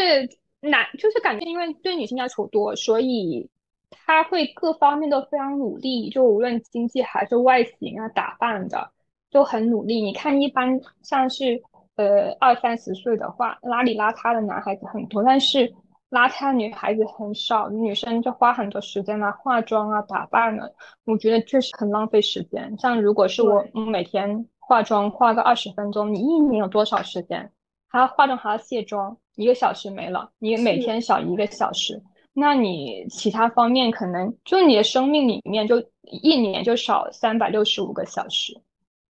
[0.61, 3.49] 男，就是感觉因为对女性要求多，所以
[3.89, 8.91] 他会各方面都非常努力，就无论经济还是外形啊、打扮的
[9.31, 10.01] 都很努力。
[10.01, 11.61] 你看，一般像是
[11.95, 15.73] 呃二三十岁的话，邋里邋遢的男孩子很多，但是。
[16.11, 20.69] 邋遢女孩子很少，女生就花很多时间来化妆啊、打扮呢。
[21.03, 22.73] 我觉得确实很浪费时间。
[22.77, 27.51] 像如果是我每天化妆化个二十分钟，你一年有多少时间？
[27.87, 30.31] 还要化妆还要卸妆，一个小时没了。
[30.37, 32.01] 你每天少一个小时，
[32.33, 38.61] 那你其他方面可能就你的生命里面就一年就少三百六十五个小时，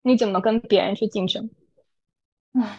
[0.01, 1.49] 你怎么跟别人去竞争？
[2.53, 2.77] 唉。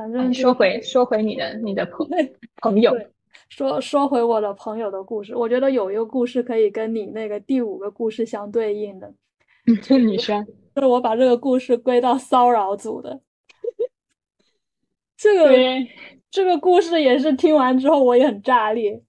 [0.00, 2.08] 反正说回说回你的你的朋
[2.62, 2.90] 朋友，
[3.50, 9.12] 说说回我的朋友的故事，我觉得有一个故事可以跟你那个第五个故事相对应的。
[9.82, 10.42] 这女生，
[10.74, 13.20] 就是我把这个故事归到骚扰组的。
[15.18, 15.50] 这个
[16.30, 19.02] 这个故事也是听完之后我也很炸裂。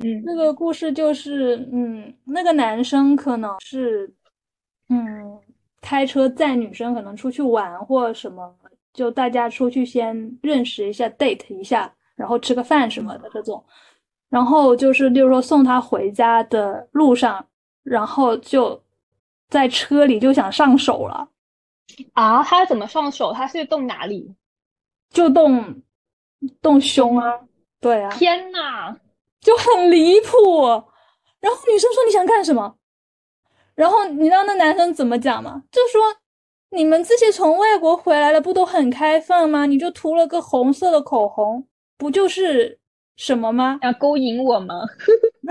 [0.00, 4.12] 嗯，那个故事就是，嗯，那个男生可能是，
[4.90, 5.40] 嗯，
[5.80, 8.54] 开车载女生可能出去玩或什么。
[8.92, 13.64] 就大家出去先认识一下，date 一下，然后吃个饭什么的这种，
[14.28, 17.46] 然后就是，例如说送他回家的路上，
[17.82, 18.82] 然后就
[19.48, 21.28] 在车里就想上手了。
[22.12, 23.32] 啊，他怎么上手？
[23.32, 24.34] 他是动哪里？
[25.10, 25.82] 就动
[26.60, 27.40] 动胸啊？
[27.80, 28.10] 对啊。
[28.10, 28.96] 天呐，
[29.40, 30.66] 就很离谱。
[31.40, 32.76] 然后女生说你想干什么？
[33.74, 35.62] 然后你知道那男生怎么讲吗？
[35.70, 36.21] 就说。
[36.74, 39.66] 你们这些从外国回来的不都很开放吗？
[39.66, 41.66] 你就涂了个红色的口红，
[41.98, 42.78] 不就是
[43.16, 43.78] 什么吗？
[43.82, 44.74] 要勾引我吗？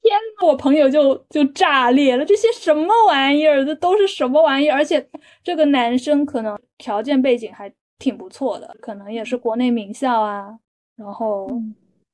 [0.00, 3.62] 天呐，我朋友就就炸裂了，这些什么玩意儿？
[3.64, 4.76] 这都是什么玩意儿？
[4.76, 5.06] 而且
[5.44, 10.58] 这个男生可能条件背景还挺不错的，可能也是国内名校啊，
[10.96, 11.46] 然后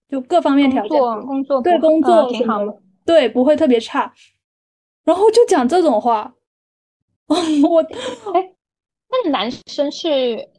[0.09, 4.13] 就各方面条件，工作对工作挺好的，对不会特别差。
[5.05, 6.35] 然后就讲这种话，
[7.69, 7.81] 我
[8.35, 8.51] 哎。
[9.25, 10.09] 那男生是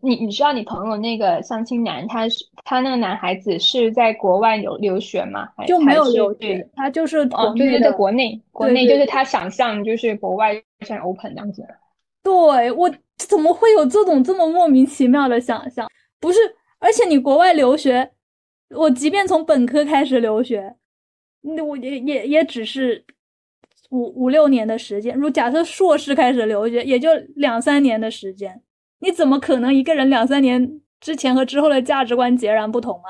[0.01, 5.49] 你，你知道你朋友那个相亲男，他是他那个男孩子是在国外留留学吗？
[5.67, 11.67] 就没有留学，他就是哦，就是在国内，国内就是他想象就是国外像 open 这样子。
[12.23, 15.89] 对我怎么会有这种这么莫名其妙的想象？
[16.21, 16.39] 不是，
[16.80, 18.10] 而且你国外留学，
[18.69, 20.75] 我即便从本科开始留学，
[21.41, 23.04] 那我也也也只是。
[23.95, 28.62] 五五六年的时间，如假设硕士开始留学，也就两三年的时间，
[28.99, 33.10] 你怎么可能一个人两三年之前和之后的价值观截然不同啊？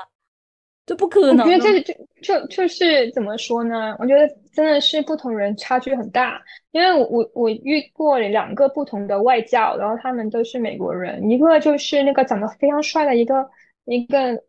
[0.86, 1.44] 这不可能。
[1.44, 3.96] 我觉得这就就就是怎么说呢？
[3.98, 13.48] 我觉得真的是不同人差距很大，因为我我我遇过两个不同的外教，然后他们都是美国人，一个就是那个长得非常帅的一个
[13.86, 14.40] 一个。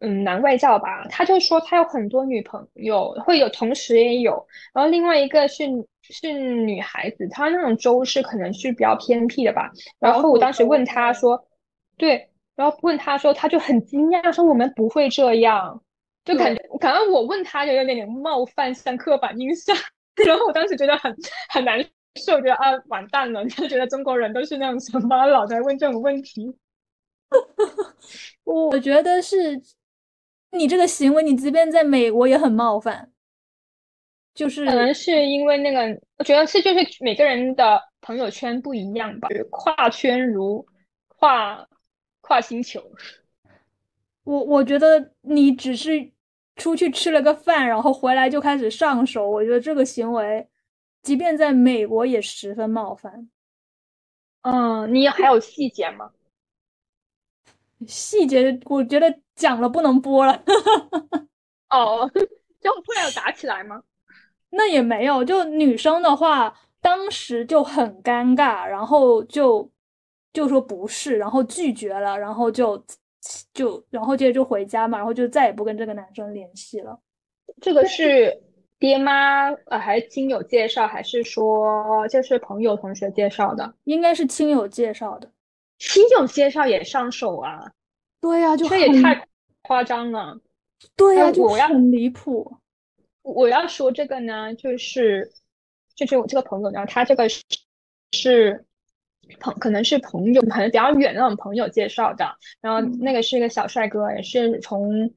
[0.00, 4.46] 嗯，男外教吧，他就说他有很多女朋友，会有同时也有。
[4.74, 5.64] 然后另外一个是
[6.02, 9.70] 是女孩子，她那种州是可能是比较偏僻的吧。
[9.98, 11.42] 然后我当时问他说，
[11.96, 15.82] 对，然后问他说，他就很惊讶说我们不会这样，
[16.26, 19.74] 就感觉感觉我问他就有点点冒犯，像刻板印象。
[20.26, 21.16] 然后我当时觉得很
[21.48, 21.82] 很难
[22.16, 26.54] 受，觉得啊完蛋了，就觉得中国人都是那种什么老在问这种问题。
[28.44, 29.58] 我觉得是。
[30.58, 33.10] 你这个行为，你即便在美国也很冒犯，
[34.34, 40.66] 就是可能是因为那个，我觉得是就是每个人的朋友圈不一样吧，跨圈如
[41.08, 41.68] 跨
[42.20, 42.82] 跨星球。
[44.24, 46.12] 我我觉得你只是
[46.56, 50.48] 出去吃了个饭，然后回来就开始上手，我觉得这个行为，
[51.02, 53.30] 即便在美国也十分冒犯。
[54.42, 56.10] 嗯，你还有细节吗？
[57.86, 59.12] 细节，我觉得。
[59.36, 60.32] 讲了不能播了，
[61.68, 62.10] 哦，
[62.58, 63.82] 就后来有打起来吗？
[64.48, 69.70] 那也没有，就女生的话，当时就很尴尬，然后就
[70.32, 72.82] 就说不是，然后拒绝了，然后就
[73.52, 76.98] 就然后接着就回家嘛，然后就再也不跟这个男生联系了。
[77.60, 78.34] 这个是
[78.78, 83.74] 爹妈呃还是亲友介绍，还是说就是朋友同学介绍的？
[83.84, 85.30] 应该是亲友介绍的。
[85.78, 87.72] 亲友介绍也上手啊？
[88.20, 89.26] 对呀，就这也太
[89.62, 90.38] 夸张了。
[90.96, 92.56] 对呀，就很离谱。
[93.22, 95.32] 我要说这个呢，就是
[95.94, 97.28] 就是我这个朋友呢，他这个
[98.12, 98.64] 是
[99.40, 102.36] 朋，可能是朋友，可能比较远的那种朋友介绍的。
[102.60, 105.10] 然后那个是一个小帅哥，也是从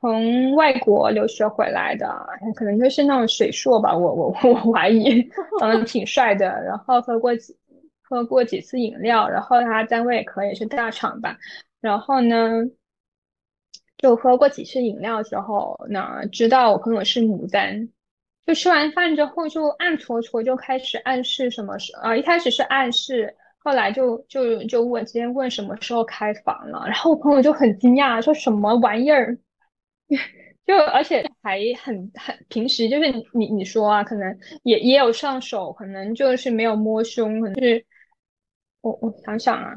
[0.00, 2.08] 从外国留学回来的，
[2.54, 5.22] 可能就是那种水硕吧，我我我怀疑，
[5.60, 6.46] 长得挺帅的。
[6.64, 7.56] 然后喝过几
[8.08, 11.36] 喝过几次饮料，然后他单位可以是大厂吧。
[11.80, 12.62] 然后呢，
[13.98, 17.88] 就喝过几次饮料之后，那知道我朋友是牡丹，
[18.46, 29.36] 就吃完饭之后就暗搓搓就开始暗示什么时啊，一开始是暗示，后来就就就问直接问什么时候开房了，然后我朋友就很惊讶，说什么玩意儿，
[30.66, 37.84] 就而且还很很平时就是你你说啊，可能也也有上手，可能就是没有摸胸，可能是
[38.86, 39.74] 我我想想啊，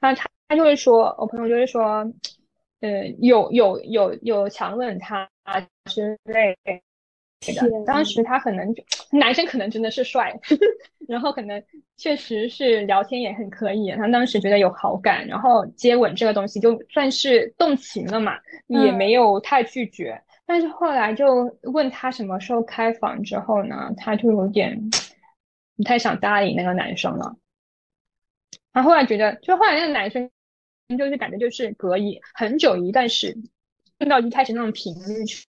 [0.00, 0.26] 他他。
[0.50, 2.12] 他就会说，我朋友就会说，
[2.80, 5.30] 呃，有有有有强吻他
[5.84, 7.84] 之类的。
[7.86, 8.74] 当时他可能
[9.16, 10.36] 男生可能真的是帅，
[11.06, 11.62] 然后可能
[11.96, 13.92] 确实是聊天也很可以。
[13.92, 18.32] 他当时觉得有好感，然后接吻这个东西就算是动情了嘛，
[18.66, 20.20] 也没有太拒绝。
[20.46, 24.76] 但是后来就问他什么时候开房之后呢，他就有点
[25.78, 27.36] 不太想搭理那个男生了。
[28.72, 30.30] 他后来觉得，就后来那个男生。
[30.98, 33.32] 就是感觉就是可以很久一段时，
[33.96, 35.46] 间到一开始那种频率去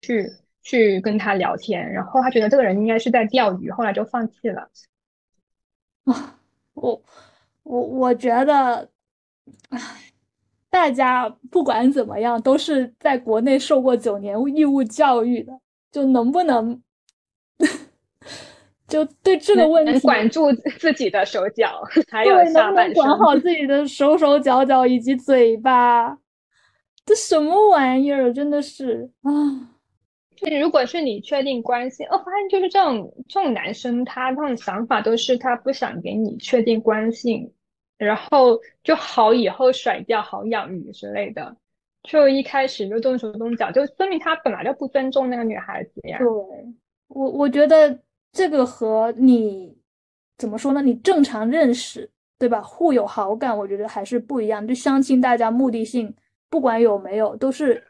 [0.00, 0.28] 去
[0.64, 4.68] 去跟他聊天，然后他觉得这个人应该是在钓鱼，后来就放弃了。
[6.06, 6.40] 啊，
[6.74, 7.00] 我
[7.62, 8.90] 我我觉得，
[9.68, 9.80] 唉，
[10.68, 15.60] 大家不管怎么样都是在国内受过九年义务教育的，
[15.92, 16.82] 就能不能？
[18.90, 21.80] 就对这个问题，管住自己的手脚，
[22.10, 26.18] 还有下半身，管 好自己的手手脚脚以及嘴巴，
[27.06, 28.34] 这什么玩意儿？
[28.34, 29.30] 真的是啊！
[30.36, 37.52] 就如果是你确定关系，我发现就是这种这种男生，他那种想法都是他不想给你确定关系，
[37.96, 41.56] 然后就好以后甩掉，好养鱼之类的，
[42.02, 46.18] 就一开始就动手动脚，就说明他本来就不尊重那个女孩子呀。
[46.18, 46.26] 对。
[47.12, 47.98] 我我觉得
[48.32, 49.76] 这个和你
[50.38, 50.80] 怎么说呢？
[50.80, 52.08] 你正常认识，
[52.38, 52.62] 对吧？
[52.62, 54.66] 互有好感，我觉得还是不一样。
[54.66, 56.14] 就相亲，大家目的性
[56.48, 57.82] 不管有没有，都是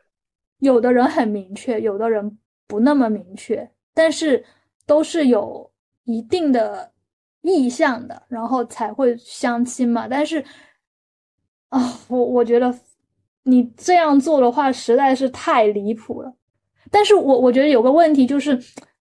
[0.59, 4.45] 有的人很明确，有的人不那么明确，但是
[4.87, 5.71] 都是有
[6.05, 6.91] 一定的
[7.43, 10.09] 意向的，然后才会相亲嘛。
[10.09, 10.43] 但是
[11.69, 12.75] 啊，我我觉得
[13.43, 16.35] 你这样做的话，实在是太离谱了。
[16.91, 18.59] 但是我我觉得有个问题就是。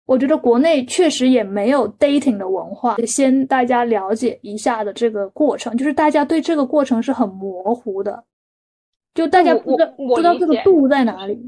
[0.10, 8.24] 我觉得国内确实也没有 dating 的文化，先大家了解一下的这个过程，就是大家对这个过程是很模糊的，
[9.14, 11.40] 就大家不知道不知道这个度在哪里。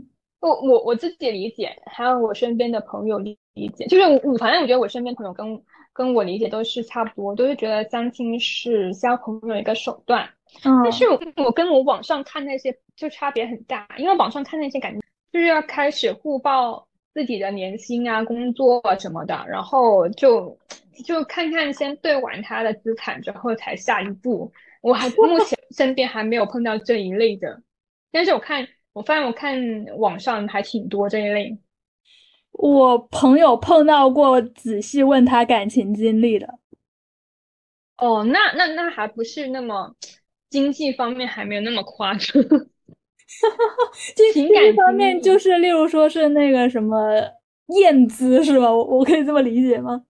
[0.41, 5.59] 我我我自己理解，还有我身边的朋友理理解，就是我反正我觉得我身边朋友跟
[5.91, 10.30] 跟我理解都是差不多，都是觉得相亲是交朋友一个手段。
[10.64, 15.01] 嗯，但是我跟我网上看那些就差别很大，因为网上看那些感觉
[15.34, 16.88] 就是要开始互报。
[17.14, 20.57] 自己的年薪啊、工作啊什么的，然后就
[21.05, 24.51] 就看看，先对完他的资产之后才下一步。
[24.82, 27.62] 我还目前 身边还没有碰到这一类的，
[28.12, 29.59] 但是我看我发现我看
[29.97, 31.57] 网上还挺多这一类。
[32.53, 36.59] 我朋友碰到过，仔细问他感情经历的。
[37.97, 39.95] 哦，那那那还不是那么
[40.49, 42.43] 经济方面还没有那么夸张。
[43.42, 46.98] 哈哈，情感方面就是，例如说是那个什么
[47.80, 48.72] 艳姿是吧？
[48.72, 50.04] 我我可以这么理解吗？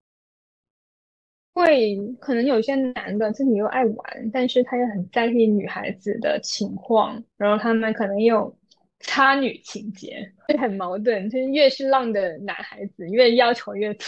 [1.53, 8.57] 会，可能有些男的自己又爱玩，但是他又很在意女孩子的情况，然后他们可能有
[8.99, 10.15] 差女情节，
[10.47, 11.29] 就很矛盾。
[11.29, 14.05] 就是越是浪的男孩子，越要求越多。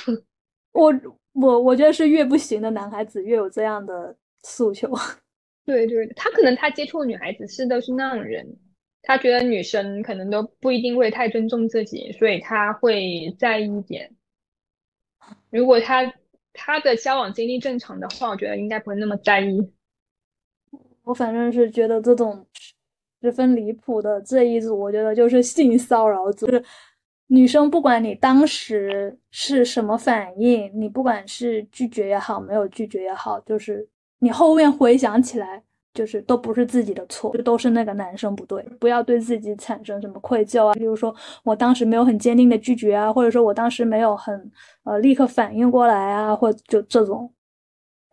[0.71, 0.93] 我
[1.33, 4.89] 我我觉得是越不行的男孩子越有这样的诉求。
[5.65, 8.47] 对 对，他可能他接触的女孩子是都是那种人。
[9.05, 14.09] 他觉得女生可能都不一定会太尊重自己，所以他会在意一点。
[15.49, 16.13] 如果他
[16.53, 19.71] 他的交往经历正常的话，我觉得应该不会那么在意。
[21.03, 22.45] 我反正是觉得这种
[23.21, 26.45] 十分离谱的这一组，我觉得就是性骚扰组。
[26.47, 26.63] 就是
[27.27, 33.85] 女生不管你当时是什么反应，你不管是拒绝也好，没有拒绝也好，就是
[34.19, 35.63] 你后面回想起来。
[35.93, 40.73] 就是都不是自己的错，就都是那个男生不对，不要对自己产生什么愧疚啊。
[40.73, 41.13] 比如说
[41.43, 44.51] 我当时没有很坚定的拒绝啊，或者说我当时没有很
[44.83, 47.31] 呃立刻反应过来啊，或就这种，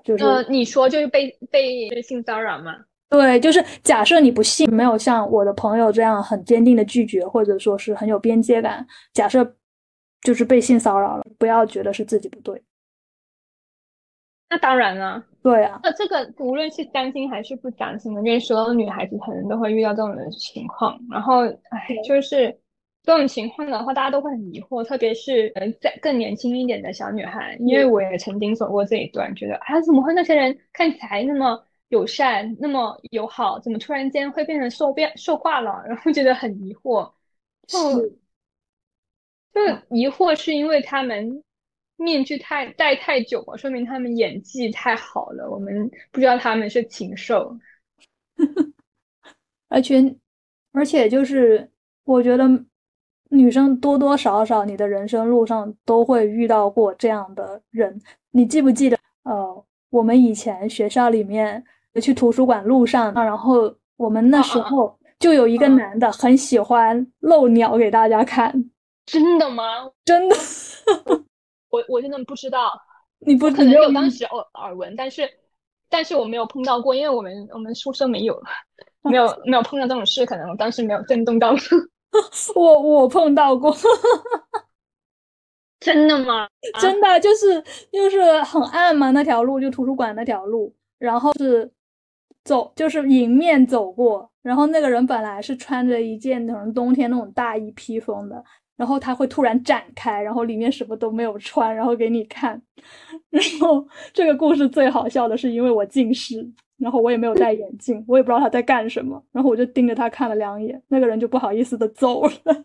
[0.04, 2.76] 就是呃你说就是被被性骚扰吗？
[3.08, 9.56] 对，就是假设你不信，没有像我的朋友这样很坚定的拒绝，或者说是很有边界感，假设
[10.22, 12.62] 就是被性骚扰了，不要觉得是自己不对。
[14.48, 21.00] 那当然了，对啊，那这个无论是相亲还是不相亲的，因为所有的女孩子可能都会遇到这种的情况。
[21.10, 22.54] 然后，哎，就是
[23.02, 35.82] 这种情况的话，大家都会很疑惑，特别是呃，在更年轻一点的小女孩，因为我也曾经走过这一段，觉得啊，怎么会那些人看起来那么友善、那么友好，怎么突然间会变成受变受挂了？
[35.88, 37.10] 然后觉得很疑惑，
[37.66, 37.78] 就
[39.54, 41.42] 就疑惑是因为他们。
[42.02, 45.50] 面具太戴太久了，说明他们演技太好了。
[45.50, 47.56] 我们不知道他们是禽兽，
[49.68, 50.16] 而且
[50.72, 51.70] 而且就是
[52.04, 52.48] 我觉得
[53.28, 58.00] 女生多多少少你的人生路上都会遇到过这样的人。
[58.32, 58.98] 你记不记得？
[59.24, 61.62] 呃，我们以前学校里面
[62.00, 68.70] 去图书馆路上，然后我们那时候就有一个男的很喜欢露鸟给大家看。
[69.04, 69.90] 真的吗？
[70.04, 70.36] 真的。
[71.70, 72.72] 我我真的不知道，
[73.20, 75.28] 你不可能有当时耳耳闻，但是
[75.88, 78.40] 但是我没有碰到过，因为我们我们宿舍没有，
[79.02, 81.54] 没有没有碰到这种事，可能我当时没有震动到。
[82.56, 83.72] 我我碰到过，
[85.78, 86.48] 真的吗？
[86.80, 87.62] 真的就是
[87.92, 91.72] 就是很暗嘛，那条路就图书馆那条路，然后是
[92.42, 98.44] 走就是迎面走过，然后那个人本来是穿着一件可能冬天那种大衣披风的。
[98.80, 102.58] 然后他会突然展开，然后里面什么都没有穿，然后给你看。
[103.28, 109.22] 然后这个故事最好笑的是，因为我近视，然后我也没有戴眼镜，我也不知道他在干什么。
[109.32, 112.32] 然后我就盯着他看了两眼，那个人就不好意思的走了。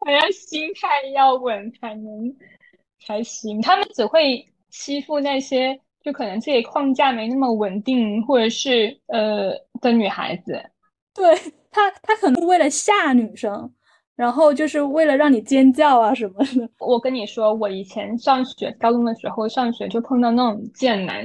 [0.00, 2.36] 好像心态要稳才能
[3.06, 3.62] 才行。
[3.62, 10.62] 他们只会欺负那些就可能自己框架没那么稳定，或者是呃的女孩子。
[11.14, 11.34] 对
[11.70, 13.72] 他，他可能为了吓女生。
[14.16, 16.68] 然后就是为了让你尖叫啊什么的。
[16.80, 21.24] 我跟你说，我以前上学高中的时候上学就碰到那种贱男，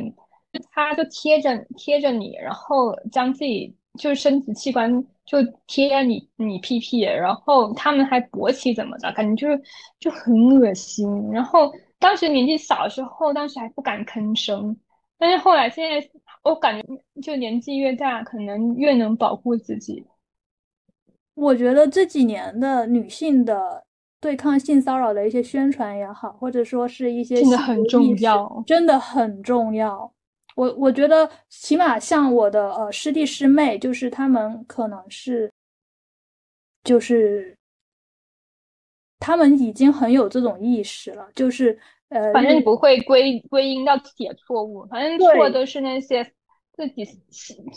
[0.72, 5.38] 他就贴着贴着你，然后将自己就是生殖器官就
[5.68, 9.62] 贴你你屁屁，然后他们还勃起怎么的，感觉就是
[10.00, 11.32] 就很恶心。
[11.32, 14.76] 然后当时年纪小的时候，当时还不敢吭声，
[15.18, 16.10] 但是后来现在
[16.44, 16.88] 我感觉
[17.22, 20.06] 就年纪越大，可能越能保护自己。
[21.42, 23.84] 我觉得这几年的女性的
[24.20, 30.14] 对抗性骚扰的一些宣传也好，或者说是一些真的很重要，真的很重要。
[30.56, 35.52] 我我觉得起码像我的呃师弟师妹，就是他们可能是，
[36.84, 37.58] 就是
[39.20, 41.76] 他们已经很有这种意识了，就是
[42.10, 46.24] 呃，反正你不会归归因到自己的错误，反正错都是那些
[46.74, 47.04] 自己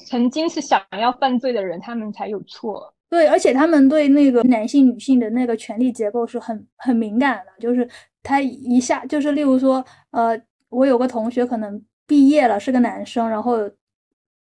[0.07, 2.93] 曾经是想要犯罪的人，他们才有错。
[3.15, 7.89] 对，而且他们对那个男性、女性的那个权利结构是很很敏感的，就是
[8.25, 10.37] 他一下就是，例如说，呃，
[10.69, 13.71] 我有个同学可能毕业了，是个男生，然后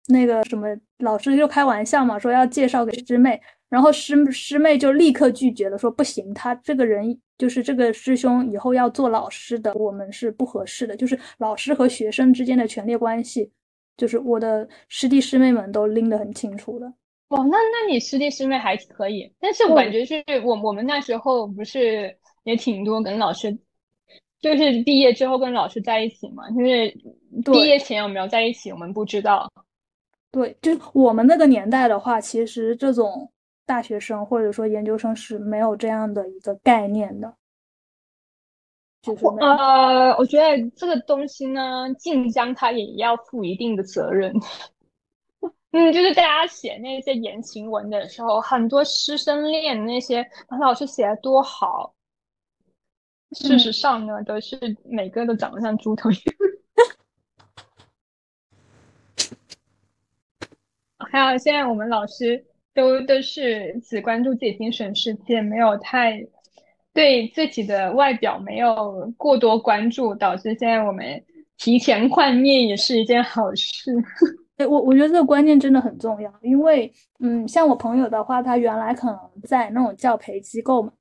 [0.08, 0.68] 那个什么
[0.98, 13.52] 老师就开玩笑嘛，说要介绍给师妹，然后师师妹就立刻拒绝了，说不行，他这个人就是这个师兄以后要做老师的，我们是不合适的，就是老师和学生之间的权利关系，
[13.96, 16.92] 就是我的师弟师妹们都拎得很清楚的。
[17.34, 23.58] 哦，那那你师弟师妹还可以，但是我感觉是我我们那时候不是也挺多跟老师，
[24.40, 26.96] 就是毕业之后跟老师在一起嘛，就是
[27.52, 29.52] 毕业前有没有在一起，我们不知道。
[30.32, 33.32] 对，就我们那个年代的话，其实这种
[33.66, 37.34] 大学生或者说研究生是没有这样的一个概念的。
[39.02, 44.32] 就是呃，我觉得这个东西呢，晋江他也要负一定的责任。
[45.74, 50.24] 嗯，就是大家写那些言情文的时候，很多师生恋那些，
[50.62, 51.96] 老师写的多好。
[53.32, 54.56] 事实上呢，都是
[54.86, 56.36] 每个都长得像猪头一样。
[61.12, 62.46] 还有现在我们老师
[62.76, 66.24] 都都是只关注自己精神世界，没有太
[66.94, 71.26] 对自己的外表没有过多关注，导致现在我们
[71.58, 73.92] 提前幻灭也是一件好事。
[74.56, 80.92] 对我，我觉得这个观念真的很重要，因为，嗯，像我朋友的话，他原来可能在那种教培机构嘛，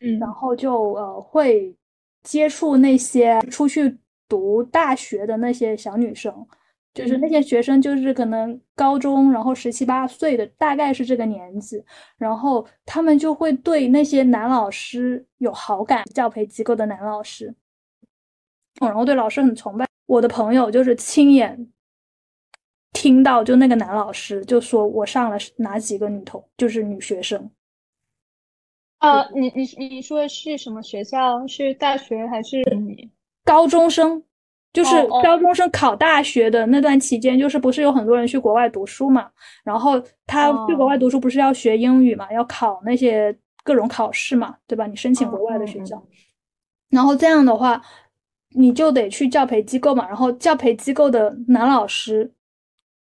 [0.00, 1.74] 嗯，然后就呃会
[2.22, 3.96] 接触那些出去
[4.28, 6.46] 读大学的那些小女生，
[6.92, 11.82] 就是那些学生就是可能高中，然后十七八岁的，大概是这个年纪，
[12.18, 17.54] 然后他们就会对那些男老师有好感，教培机构的男老师，
[18.78, 19.86] 然后对老师很崇拜。
[20.04, 21.66] 我的朋友就是亲眼。
[23.00, 27.50] 听到就那个男老师就说我上了哪几个女同，就是女学生。
[28.98, 31.46] 呃，你你你说的是什么学校？
[31.46, 33.10] 是大学还是你
[33.42, 34.22] 高中生？
[34.74, 34.90] 就是
[35.22, 39.30] 高中生考大学的那段期间，就是不是有很多人去国外读书嘛？
[39.64, 42.30] 然后他去国外读书不是要学英语嘛？
[42.30, 43.34] 要考那些
[43.64, 44.58] 各种考试嘛？
[44.66, 44.86] 对吧？
[44.86, 46.06] 你申请国外的学校，
[46.90, 47.80] 然后这样的话，
[48.50, 50.06] 你就得去教培机构嘛。
[50.06, 52.30] 然后教培机构的男老师。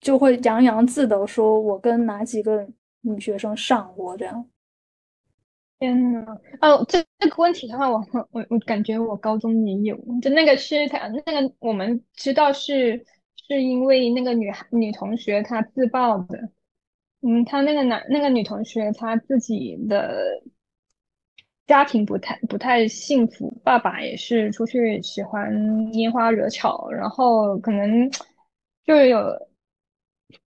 [0.00, 2.66] 就会洋洋自得说：“我跟哪几个
[3.02, 4.46] 女学生上过这样。”
[5.78, 6.26] 天呐，
[6.60, 13.04] 哦，这这个问题的话，我我我感觉我高中也有，就那个是他那个我们知道是
[13.48, 16.50] 是因为那个女孩女同学她自曝的，
[17.22, 20.42] 嗯，她那个男那个女同学她自己的
[21.66, 25.50] 家庭不太不太幸福，爸爸也是出去喜欢
[25.92, 28.10] 拈花惹草，然后可能
[28.84, 29.49] 就有。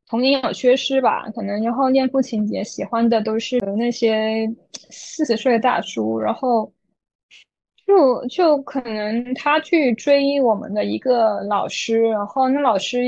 [0.07, 4.47] 童年有缺失吧，可能然后恋父情节喜欢的都是那些
[4.91, 6.71] 四十岁的大叔，然后
[7.87, 13.01] 就就可能他去追我们的一个老师，然后那老师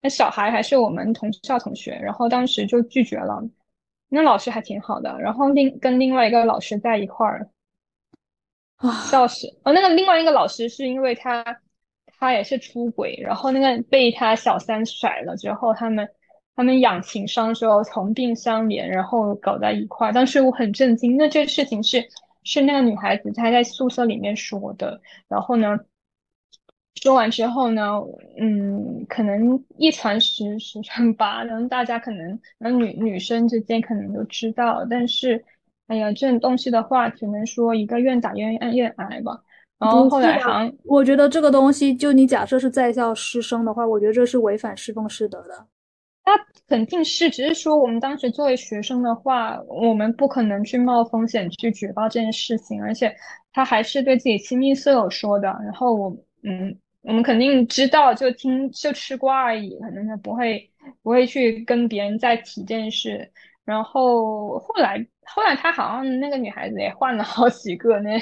[0.00, 3.42] 那小孩还是我们同校同学，然后当时就拒绝了。
[4.08, 7.50] 那老师还挺好的，然后另跟另外一个老师在一块儿
[8.76, 9.48] 啊，笑死！
[9.64, 11.44] 哦，那个另外一个老师是因为他
[12.18, 16.08] 他也是出轨，然后那个被他小三甩了之后，他们。
[16.58, 20.10] 他们养情伤之后同病相怜，然后搞在一块。
[20.10, 22.04] 当时我很震惊，那这个事情是
[22.42, 25.00] 是那个女孩子她在宿舍里面说的。
[25.28, 25.78] 然后呢，
[27.00, 28.02] 说完之后呢，
[28.40, 34.84] 嗯，可能一传十，十传八，然后大家可能那女女生之间可能都知道。
[34.90, 35.44] 但是，
[35.86, 39.40] 哎呀，这种东西的话，只能说一个愿打愿愿挨吧。
[39.78, 40.40] 然后后来，
[40.82, 45.68] 我觉得这个东西，就你假设是在校师生的话，我觉得这是违反师风师德的。
[46.28, 53.14] 他肯定是，只是说我们当时作为学生的话，我们不可能去冒风险去举报这件事情，而且
[53.50, 55.48] 他还是对自己亲密舍友说的。
[55.64, 60.70] 然后我，嗯，我们肯定知道，就听就吃瓜而已，可能他不会
[61.02, 63.32] 不会去跟别人再提这件事。
[63.64, 68.18] 然后后来后来他好像那个女孩子也换了好几个那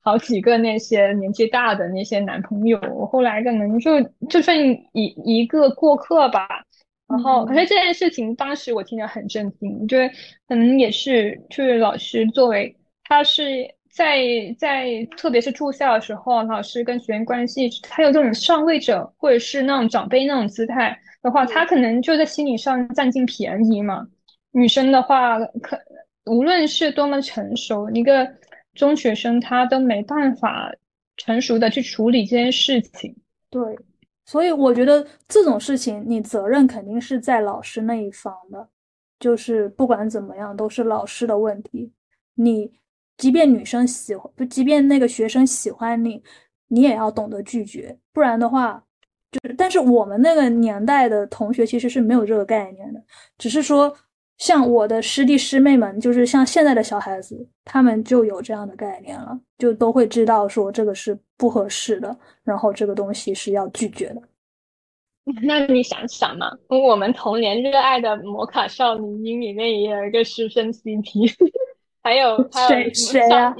[0.00, 4.56] 好几个那些年纪大的那些男朋友，后来可能就就算
[4.92, 6.48] 一一个过客吧。
[7.10, 10.08] 然后可是这件事情当时我听着很震惊，觉得
[10.48, 13.68] 可能也是就是老师作为他是。
[13.92, 14.20] 在
[14.56, 24.06] 在特别是住校的时候，老师跟学员关系，他有这种上位者或者是那种长辈那种姿态的话，他可能就在心理上占尽便宜嘛。
[24.52, 25.76] 女生的话，可
[26.26, 28.32] 无论是多么成熟，一个
[28.74, 30.72] 中学生他都没办法
[31.16, 33.12] 成熟的去处理这件事情。
[33.50, 33.60] 对，
[34.30, 38.68] 所以我觉得这种事情，你责任肯定是在老师那一方的，
[39.18, 41.92] 就是不管怎么样都是老师的问题，
[42.34, 42.72] 你。
[43.20, 46.22] 即便女生喜欢，不，即便那个学生喜欢你，
[46.68, 48.82] 你也要懂得拒绝，不然的话，
[49.30, 49.54] 就是。
[49.58, 53.04] 但是我们那个年代的同学其实是没有这个概念的，
[53.36, 53.94] 只是说，
[54.40, 64.22] 像我的师弟师妹们，就是像现在的小孩子，他们就有这样的概念了，就都会知道说这个是不合适的，然后这个东西是要拒绝的。
[65.44, 71.32] 那你想想嘛，我们童年热爱的《摩卡少女樱》里面也有一个师生 CP。
[72.02, 73.54] 还有 还有谁呀？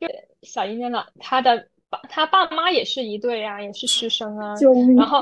[0.00, 0.08] 就
[0.42, 1.04] 小英呢？
[1.20, 4.56] 他的爸他爸妈也是一对啊，也是师生啊。
[4.56, 4.96] 救命！
[4.96, 5.20] 然后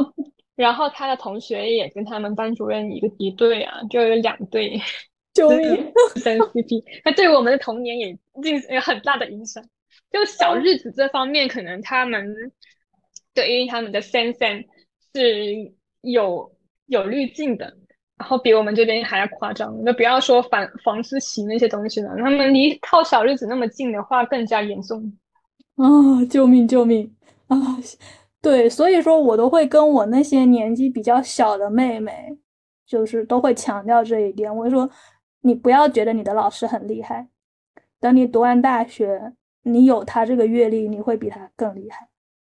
[0.63, 4.81] 然后他的同学也跟他们班主任一个一对啊，就有两对。
[5.35, 5.93] 救命！
[6.17, 9.65] 三 CP，那对我们的童年也进有很大的影响。
[10.11, 12.23] 就小日子这方面，可能他们
[13.33, 14.63] 对于他们的 sense
[15.15, 16.53] 是有
[16.85, 17.75] 有滤镜的。
[18.19, 25.03] 然后比我们这边还要夸张，那不要说房房思琪那些东西了，他们离靠小日子那么近的话更加严重。
[25.77, 25.87] 啊！
[26.31, 27.11] 救命救命
[27.49, 27.57] 啊！
[28.43, 32.37] 对，所以说我都会跟我那些年纪比较小的妹妹，
[32.85, 34.55] 就是都会强调这一点。
[34.55, 34.91] 我说，
[35.43, 37.29] 你不要觉得你的老师很厉害，
[38.01, 39.33] 等你读完大学，
[39.63, 42.09] 你有他这个阅历，你会比他更厉害。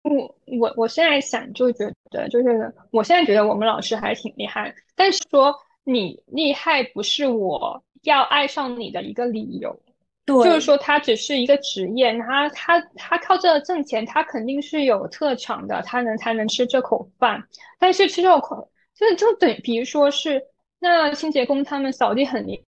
[0.03, 5.53] 我我我现在想就觉得，就是我现在觉得我们老师还挺厉害，但是说
[5.83, 9.77] 你厉害不是我要爱上你的一个理由，
[10.25, 17.43] 对，就是说他只是一个职业，他他他靠这挣钱，他肯定是有特长的，他能才能吃这口饭，
[17.79, 20.41] 但是吃这口就就等，比如说是
[20.79, 22.63] 那清洁工他们扫地很厉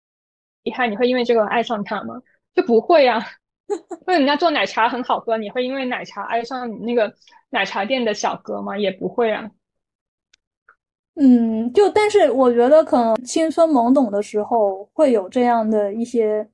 [0.63, 2.15] 厉害，你会因为这个爱上他吗？
[2.55, 3.25] 就不会呀。
[4.05, 7.11] 或者人家做奶茶很好喝，你会因为奶茶爱上你那个
[7.49, 8.77] 奶茶店的小哥吗？
[8.77, 9.49] 也不会啊。
[11.15, 16.47] 嗯，就但是我觉得可能青春懵懂的时候会有这样的一些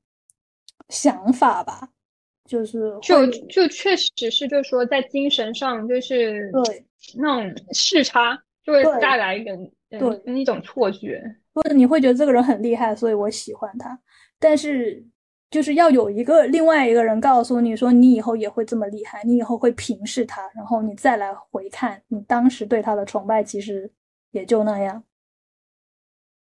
[0.90, 1.90] 想法吧，
[2.46, 6.86] 就是就就确实是，就是说在精神上就是对
[7.18, 9.58] 那种视差就会带来一个
[9.90, 11.24] 对一种错觉，
[11.54, 14.00] 或者你会觉得这个人很厉害，所以我喜欢他，
[14.40, 15.06] 但是。
[15.52, 23.92] 就是要有一个另外一个人告诉你说，你以后也会这么厉害，你以后会平视他，然后你再来回看你当时对他的崇拜，其实
[24.30, 25.04] 也就那样。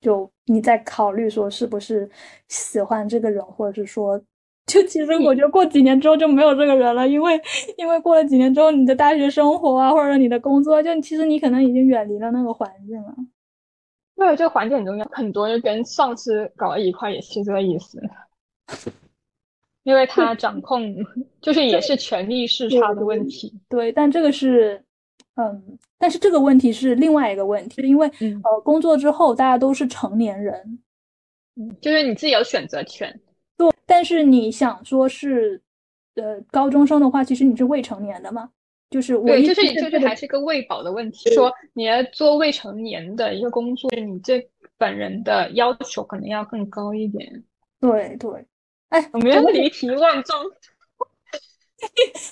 [0.01, 2.11] 就你在考虑说是不是
[2.49, 4.21] 喜欢这个人，或者是说，
[4.73, 7.41] 就其实我觉得过几年之后就没有这个人了，因为
[7.79, 13.15] 因为过了几年之后，你的大学生活啊，或者你的工作，就其实你可能已经远离了那个环境了。
[14.17, 18.03] 对，这个环境很重要，很多就跟上司搞在一块也是这个意思。
[19.85, 20.97] 因为他掌控，
[21.41, 23.55] 就是也是权力视差的问题。
[23.69, 24.83] 对，但这个是，
[25.37, 30.81] 嗯，但是这个问题是另外一个问题，因为呃，工作之后大家都是成年人，
[31.55, 33.21] 嗯，就是你自己有选择权。
[33.57, 35.61] 对，但是你想说是，
[36.15, 38.51] 呃，高中生的话，其实你是未成年的嘛？
[38.91, 41.29] 就是对，就是就是还是个喂饱的问题。
[41.35, 44.49] 说你要做未成年的一个工作，你这
[44.79, 47.45] 本人的要求可能要更高一点。
[47.81, 48.47] 对对。
[48.91, 50.39] 哎，我们要离题 万丈，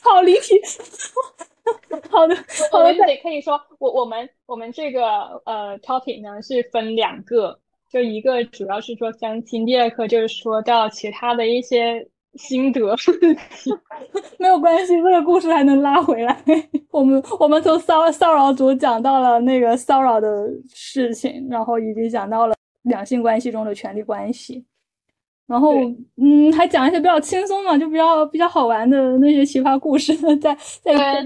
[0.03, 0.61] 好离题。
[2.11, 2.37] 好的，
[2.72, 7.59] 我们这里可以说，我我们我们这个呃 topic 呢是分两个，
[7.95, 12.80] 就一个主要是说相亲，第二课就是说到其他的一些心得。
[14.36, 16.36] 没有关系，这个故事还能拉回来。
[16.90, 20.28] 我们我们从骚骚扰组讲到了那个骚扰的
[20.68, 24.64] 事情，然后以及讲到了两性关系中的权利关系。
[25.47, 25.76] 然后，
[26.16, 30.12] 嗯，还讲一些比较轻松嘛，就比较比较好玩的那些奇葩故事。
[30.42, 31.24] 在在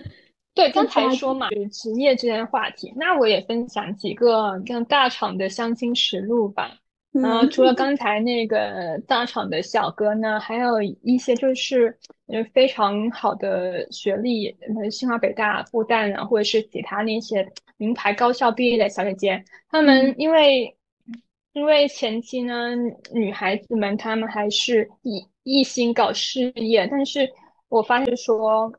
[0.58, 6.76] 对刚才说嘛，职业这件话题，那我也分享几个跟大厂的相亲实录吧。
[7.12, 11.96] 嗯，除了刚才那个大厂的小哥呢，还有一些就是
[12.26, 20.74] 呃非常好的学历，呃清华、北大、复旦啊，或者是其他那些名牌高校毕业的小姐姐，她们因为。
[21.54, 22.76] 因为前期呢，
[23.12, 27.28] 女孩子们她们还是一一心搞事业，但是
[27.68, 28.72] 我发现说，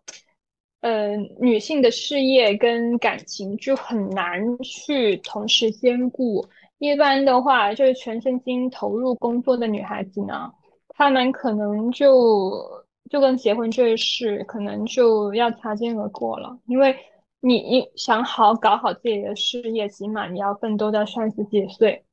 [0.81, 6.47] 呃，女性的事业跟感情就很难去同时兼顾。
[6.77, 10.49] 一般的话，就是全身心投入工作的女孩子呢，
[10.87, 16.57] 她们可能就就跟结婚这事，可能就要擦肩而过了。
[16.65, 16.95] 因为
[17.41, 22.05] 你你想好搞好自己的事业，起码你要奋斗到三十几岁。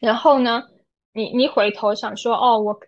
[0.00, 0.62] 然后呢，
[1.12, 2.80] 你你回头想说，哦，我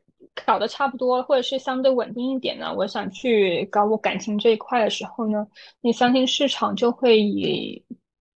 [0.47, 5.47] 搞得差不多，或者是相对稳定一点呢，我想去搞我感情这一块的时候呢，
[5.81, 7.85] 你相信市场就会以。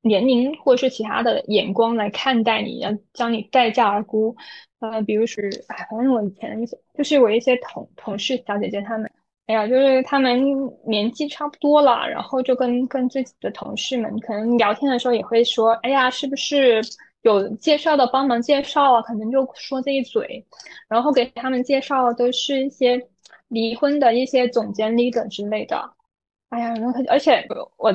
[0.06, 4.36] 年龄或者是其他的眼光来看待你，要将你待价而沽。
[4.80, 9.10] 呃，比如是，哎，反正我以前一些，就是我一些同同事小姐姐她们，
[9.46, 10.38] 哎呀，就是她们
[10.86, 16.82] 年纪差不多了，然后就跟跟自己的同事们可能聊天的时候也会说，哎呀，是不是
[17.24, 19.02] 有介绍的帮忙介绍啊？
[19.02, 20.46] 可能就说这一嘴，
[20.88, 23.08] 然后给他们介绍都是一些
[23.48, 25.92] 离婚的一些总监 leader 之类的。
[26.48, 26.74] 哎呀，
[27.08, 27.46] 而且
[27.76, 27.94] 我。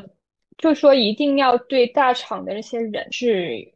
[0.61, 3.71] 就说一定要对大厂的那些人是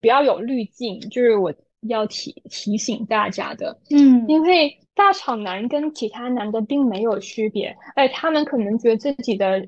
[0.00, 9.64] 不要有滤镜，就是我要提提醒大家的，嗯，因为大厂男跟其他男的并没有区别，哎，他们可能觉得自己的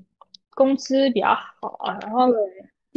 [0.57, 2.27] 工资比较好啊，然后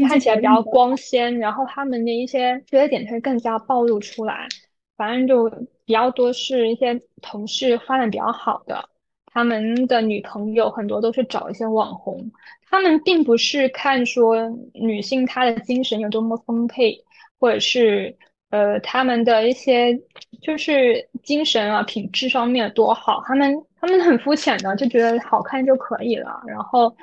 [0.06, 4.48] 看起来比较光鲜，然后他们的一些缺点会更加暴露出来，
[4.96, 5.50] 反正就
[5.86, 8.90] 比较多是一些同事发展比较好的。
[9.34, 12.32] 他们的女朋友很多都是找一些网红，
[12.70, 14.36] 他们并不是看说
[14.74, 16.98] 女性她的精神有多么丰沛，
[17.40, 18.16] 或者是
[18.50, 19.96] 呃他们的一些
[20.42, 26.96] 就是精神啊品质上面多好，他们他们很肤浅的就觉得好看就可以了，然后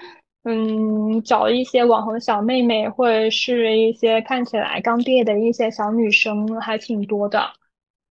[0.44, 7.52] 嗯找一些网红小妹妹或者是一些看起来刚毕业的一些小女生还挺多的，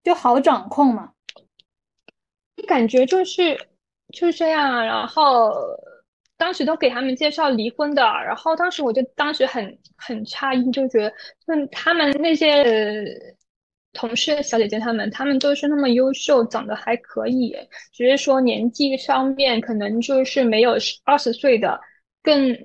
[0.02, 1.12] 就好掌控嘛，
[2.66, 3.56] 感觉就是。
[4.12, 5.50] 就是这样啊，然后
[6.36, 11.08] 当时都给他们介绍离婚的，然后当时我就当时很很诧异，就觉得，
[11.46, 12.62] 嗯，他们那些
[13.94, 17.56] 同事小姐姐，她们她们都是那么优秀，长得还可以，
[17.90, 20.72] 只是说年纪上面可能就是没有
[21.04, 21.80] 二十岁的
[22.22, 22.56] 更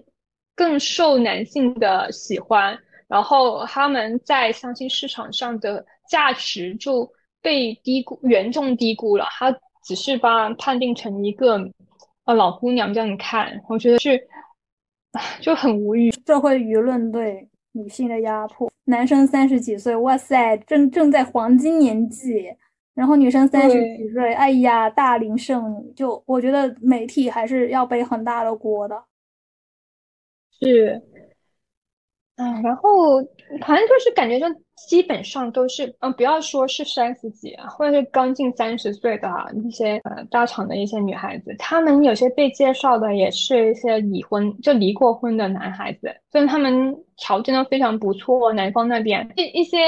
[0.56, 2.78] 更受男性的喜欢，
[3.08, 9.58] 然后他们在相亲市场上的价值就被低估，严重低估了，他。
[9.84, 11.58] 只是把判定成一个
[12.26, 14.22] 呃老姑娘这样看，我觉得是
[15.40, 16.12] 就很无语。
[16.26, 22.54] 社会舆论对女性的压迫，男生三十几岁，哇塞，正正在黄金年纪，
[22.94, 29.02] 然后女生三十几岁，哎呀，大龄剩女，就我觉得媒体还是要背很大的锅的。
[30.60, 31.02] 是。
[32.40, 33.18] 嗯，然后
[33.66, 34.46] 反正就是感觉就
[34.88, 39.28] 基本上都是，嗯，不要说是三十几啊，或者是刚进三十岁的
[39.66, 49.80] 一些呃大厂的一些女孩子，她们有些被介绍的也是一些已婚就离过婚的男孩子，虽然他们条件都非常不错，男方那边一一些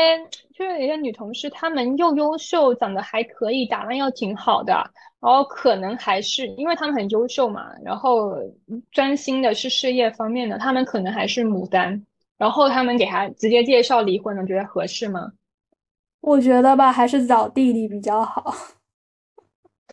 [0.56, 4.90] 就是有些女同事，她们又优秀，长得还可以，打扮又挺好的，
[5.22, 8.38] 然后可能还是因为他们很优秀嘛，然后
[8.92, 12.06] 专心的是事业方面的，他们可能还是牡丹。
[12.38, 15.34] 然后他们给他直接介绍离婚了，觉得合适吗？
[16.22, 18.56] 我觉得吧，还是找弟弟比较好。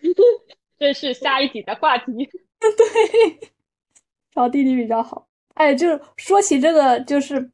[0.79, 2.13] 这是下一集的话题。
[2.61, 3.51] 对，
[4.33, 5.27] 找弟弟比较好。
[5.55, 7.51] 哎，就是说起这个，就是，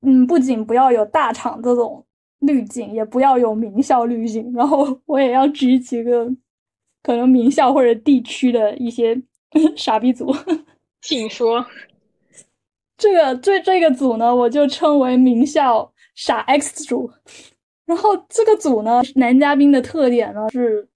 [0.00, 2.04] 嗯，不仅不要有大厂这种
[2.40, 4.52] 滤镜，也不要有名校滤镜。
[4.52, 6.28] 然后我也要举几个
[7.04, 9.20] 可能名校或者地区的一些
[9.76, 10.34] 傻逼组，
[11.02, 11.64] 请说。
[12.96, 17.10] 这个这这个组呢，我就称为名校傻 X 组。
[17.84, 20.88] 然后这个组呢，男嘉宾的特点呢是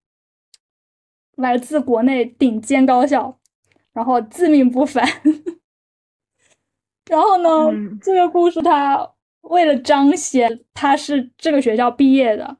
[1.37, 3.39] 来自国内顶尖高校，
[3.93, 5.07] 然后自命不凡。
[7.11, 12.57] 然后呢，这个故事他为了彰显他是这个学校毕业的，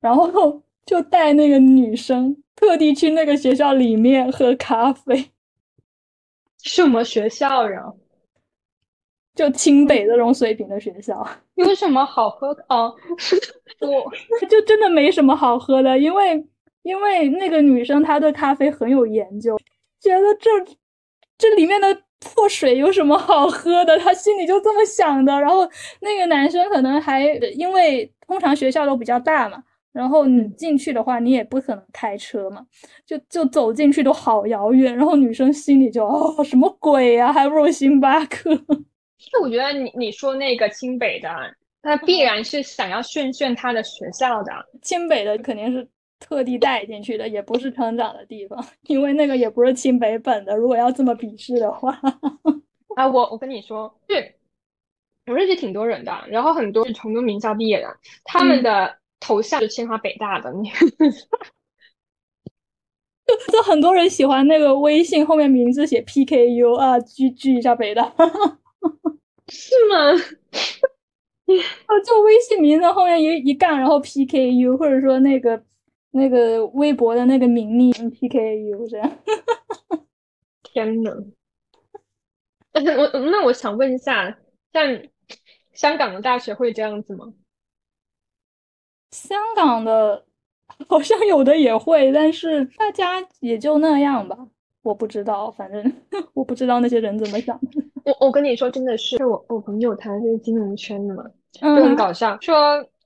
[0.00, 5.30] 然后就带那个女生特地去那个学校里面喝咖啡。
[6.62, 7.90] 什么学校呀？
[9.34, 12.94] 就清北这种水平的学校，有什么好喝的哦？
[13.80, 16.46] 我就真的没什么好喝的，因为
[16.82, 19.56] 因为那个女生她对咖啡很有研究，
[20.00, 20.50] 觉得这
[21.38, 25.40] 这里面的破水有什么好喝的，她心里就这么想的。
[25.40, 25.66] 然后
[26.00, 32.64] 那个男生可能还因为通常学校都比较大嘛，然后你进去的话你也不可能开车嘛，
[33.04, 34.96] 就就走进去都好遥远。
[34.96, 38.54] 然后女生心里就哦什么鬼呀，还不如星巴克。
[39.18, 41.28] 就我觉得你你说那个清北的
[41.82, 44.52] 那必然是想要炫炫他的学校的。
[44.82, 45.86] 清北的肯定是
[46.18, 50.56] 特地带进去的，也不是成长的地方， 因为那个也不是清北本的。
[50.56, 51.98] 如果要这么鄙视的话，
[52.96, 54.34] 啊，我我跟你说，是，
[55.26, 57.88] 我认识挺多人的，然后很多是成都名校毕业的，
[58.24, 60.52] 他们的头像是清华北大的。
[60.52, 60.70] 你。
[63.52, 68.02] 就很多人喜欢那个微信后面名字写 PKU 啊，聚聚一下北大，
[69.46, 70.10] 是吗？
[71.86, 75.62] 啊，就微信名字后面一一杠，然后 PKU，或者说那个
[76.10, 79.18] 那个微博的那个名利 PKU 这样。
[80.64, 81.12] 天呐，
[82.72, 84.38] 我那我想问一下，
[84.72, 85.02] 像
[85.72, 87.32] 香港的大学会这样子吗？
[89.10, 90.24] 香港的。
[90.88, 94.38] 好像有的也会，但是大家也就那样吧。
[94.82, 95.92] 我不知道，反正
[96.32, 97.58] 我不知道那些人怎么想。
[98.04, 102.38] 我我跟你说，真的是我我朋友他是金融圈的嘛，就很搞笑。
[102.40, 102.56] 说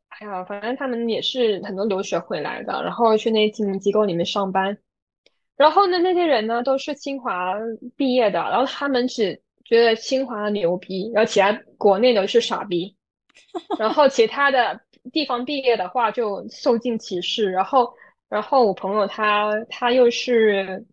[0.09, 4.77] 哎呀，反正他们也是很多留学回来的，然后去那些金融机构里面上班。
[5.57, 7.55] 然后呢，那些人呢都是清华
[7.97, 12.95] 毕业的，然后他们只觉得清华牛逼，然后其他国内的是傻逼，
[13.81, 14.79] 然后其他的。
[15.13, 17.95] 地方毕业的话就受尽歧视，然后，
[18.29, 20.85] 然后我朋友他他又是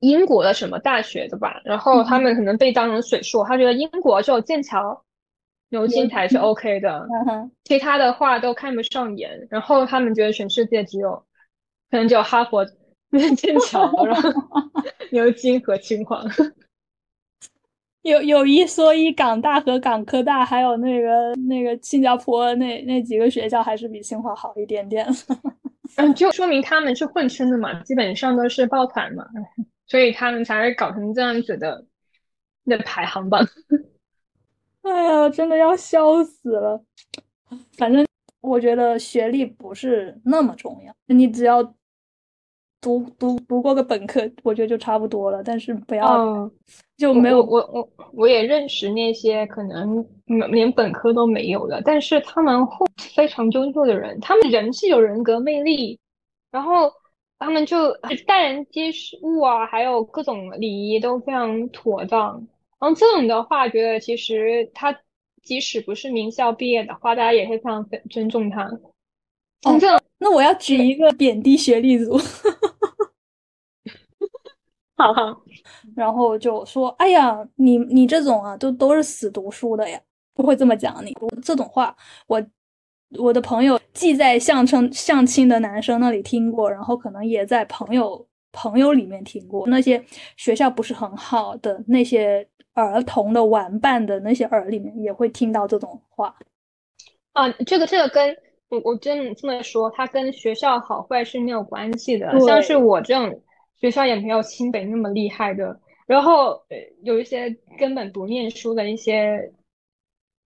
[0.00, 5.04] 英国的什么大学的吧，然后他们可能被当成水硕，他觉得英国只有剑桥、
[5.70, 7.06] 牛津才是 OK 的，
[7.64, 11.12] 其他的话都看不上眼，然后他们觉得全世界只有
[11.90, 12.64] 可能只有哈佛、
[13.36, 14.30] 剑桥，然后
[15.12, 16.22] 牛津和清华。
[18.08, 25.06] 有有一说一，港大和港科大，还有那个那个新加坡那那几个学校，还是比清华好一点点。
[25.96, 29.26] 嗯，就说明他们是混圈的嘛，基本上都是抱团嘛，
[29.86, 31.84] 所以他们才会搞成这样子的
[32.64, 33.46] 那排行榜。
[34.82, 36.82] 哎呀，真的要笑死了。
[37.76, 38.06] 反正
[38.40, 41.74] 我觉得学历不是那么重要，你只要。
[42.80, 45.42] 读读读过个本科，我觉得就差不多了。
[45.42, 46.50] 但是不要
[46.96, 50.04] 就没有我我我也认识那些可能
[50.50, 52.66] 连本科都没有的，但是他们
[52.96, 55.98] 非常优秀的人，他们人是有人格魅力，
[56.50, 56.92] 然后
[57.38, 57.92] 他们就
[58.26, 58.90] 待人接
[59.22, 62.46] 物啊，还有各种礼仪都非常妥当。
[62.80, 64.96] 然后这种的话，觉得其实他
[65.42, 68.70] 即使不是名校毕业的话，大家也会非常尊重他。
[69.60, 72.18] 真正那我要举一个贬低学历组。
[74.96, 75.42] 好好，
[75.94, 80.00] 然后就说：“哎呀，你你这种啊，都都是死读书的呀，
[80.34, 81.94] 不会这么讲你。”这种话，
[82.26, 82.44] 我
[83.16, 89.68] 我的朋友既在相称相亲的男生那里听过，然后可能也在朋友朋友里面听过。
[89.68, 90.04] 那些
[90.36, 96.34] 学校不是很好的那些儿童的玩伴的那些耳里面，也会听到这种话。
[97.34, 98.36] 啊，这个这个跟
[98.68, 102.38] 我我真的这么说，它跟学校好坏是没有关系的。
[102.40, 103.40] 像是我这种。
[103.80, 107.48] 学校也没有清北那么厉害的，然后呃有一些
[107.78, 109.52] 根本不念书的一些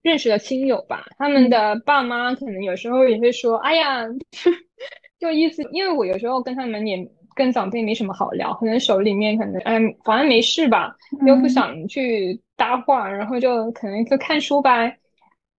[0.01, 4.03] 认识的亲友吧，他们的爸妈可能有时候也会说，哎呀，
[5.17, 10.93] 就意思，因为我有时候跟他们也跟长辈没什么好聊，可能手里面可能哎反正没事吧，
[11.25, 14.99] 又不想去搭话，然后就可能就看书呗，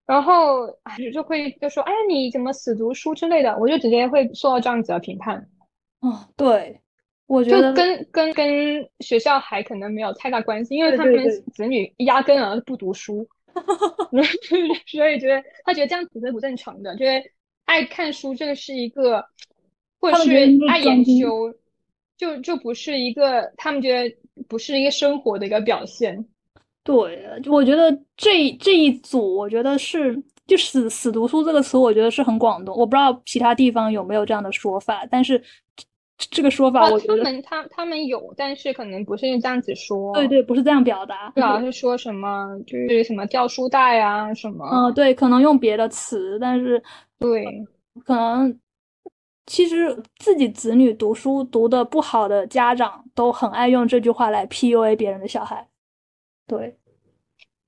[0.06, 0.66] 然后
[1.12, 5.48] 就会就说，哎呀你怎么死读书之类的，我就直接会受到这样子的评判。
[6.00, 6.80] 哦，对。
[7.26, 11.14] 我觉得跟跟跟学校还可能没有太大关系，因为他们
[11.54, 13.26] 子女压根儿不读书
[14.86, 17.24] 所以觉得他觉得这样子是不正常的，觉得
[17.64, 19.24] 爱看书这个是一个，
[19.98, 20.30] 或者是
[20.68, 21.54] 爱研究，
[22.18, 24.14] 就就不是一个他们觉得
[24.46, 26.26] 不是一个生活的一个表现。
[26.84, 35.42] 对，我觉得这这一组，我觉得是就死死读书这个词，我觉得是很广东，我不知道其他地方有没有这样的说法，但是。
[36.30, 40.14] 这个说法，我他们他他们有，但是可能不是这样子说。
[40.14, 44.64] 对对，不是这样表达，主要是说什么就是什么掉书袋啊什么。
[44.70, 46.80] 嗯，对，可能用别的词，但是
[47.18, 47.44] 对，
[48.04, 48.56] 可能
[49.46, 55.66] 其实自己子女读书读的不好的家长都很爱用这句话来 PUA 别人的小孩。
[56.58, 56.76] 对，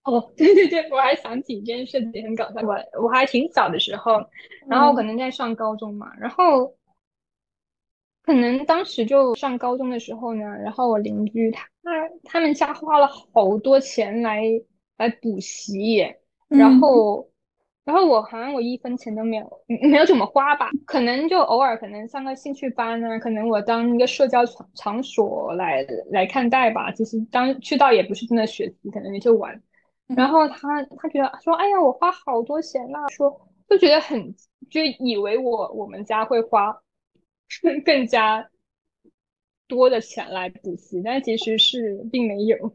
[0.04, 4.12] 哦， 对对对，我还想起一件事情很搞笑，我我还挺小的时候，
[4.68, 6.74] 然后可能在上高中嘛，然后。
[8.26, 11.68] 可能当时就上高中的时候呢，然后我邻居他
[12.22, 14.40] 他们家花了好多钱来
[14.96, 15.98] 来补习，
[16.48, 17.28] 然后
[17.84, 26.90] 然后我好像我一分钱都没有，没有怎么花吧，可能就偶尔可能上个兴趣班呢，可能我当一个社交场场所来来看待吧。
[26.92, 29.62] 其实当去到也不是真的学习，可能也就玩。
[30.06, 34.34] 然后他他觉得说，哎呀，我花好多钱啊，说就觉得很
[34.70, 36.80] 就以为我我们家会花
[37.62, 38.48] 更更加
[39.68, 42.74] 多的钱来补习，但其实是并没有。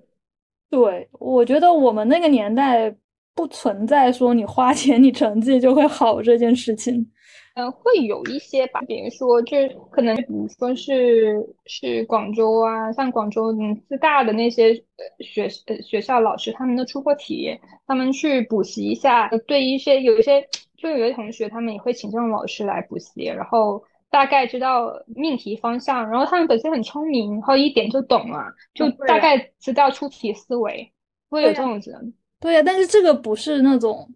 [0.69, 2.95] 对，我觉得我们那个年代
[3.39, 7.09] 不存在说你花钱 你成绩就会好这件事情。
[7.55, 9.55] 嗯，会有一些吧，比如说，就
[9.89, 11.35] 可能，比如说是
[11.65, 14.73] 是广州啊，像广州嗯四大的那些
[15.19, 19.29] 学呃学校老师，他们都出过题，他们去补习一下。
[19.47, 20.45] 对一些有一些
[20.77, 30.91] 就有些同学，他们也会请这种老师来补习，然后大概知道命题方向，然后他们本身很聪明，然后一点就懂了，就大概知道出题思维，
[31.29, 32.13] 会有这种人。
[32.39, 34.09] 对呀，但是这个不是那种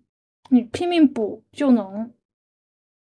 [0.49, 2.11] 你拼命补就能。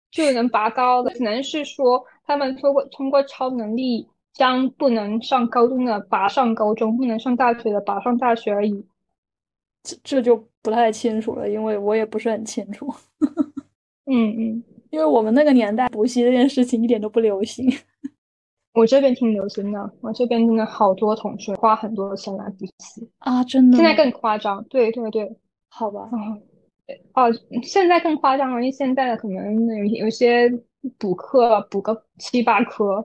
[0.10, 8.86] 就能拔高的，只能是说他们通过通过超能力将不能上高中的拔上高中，不能上大学的拔上大学而已。
[9.84, 12.91] 这这就不太清楚了，因为我也不是很清楚。
[14.08, 17.70] 嗯嗯，因为我们那个年代补习这件事情一点都不流行。
[18.78, 23.78] 我这边挺流行的，我这边真的好多同学花很多钱来补习啊，真的。
[23.78, 25.36] 现在更夸张，对对对，
[25.67, 26.07] 好吧。
[27.13, 27.23] 哦，
[27.63, 30.47] 现在更夸张了，因为现在的可能有有些
[30.99, 33.03] 补课补个七八科，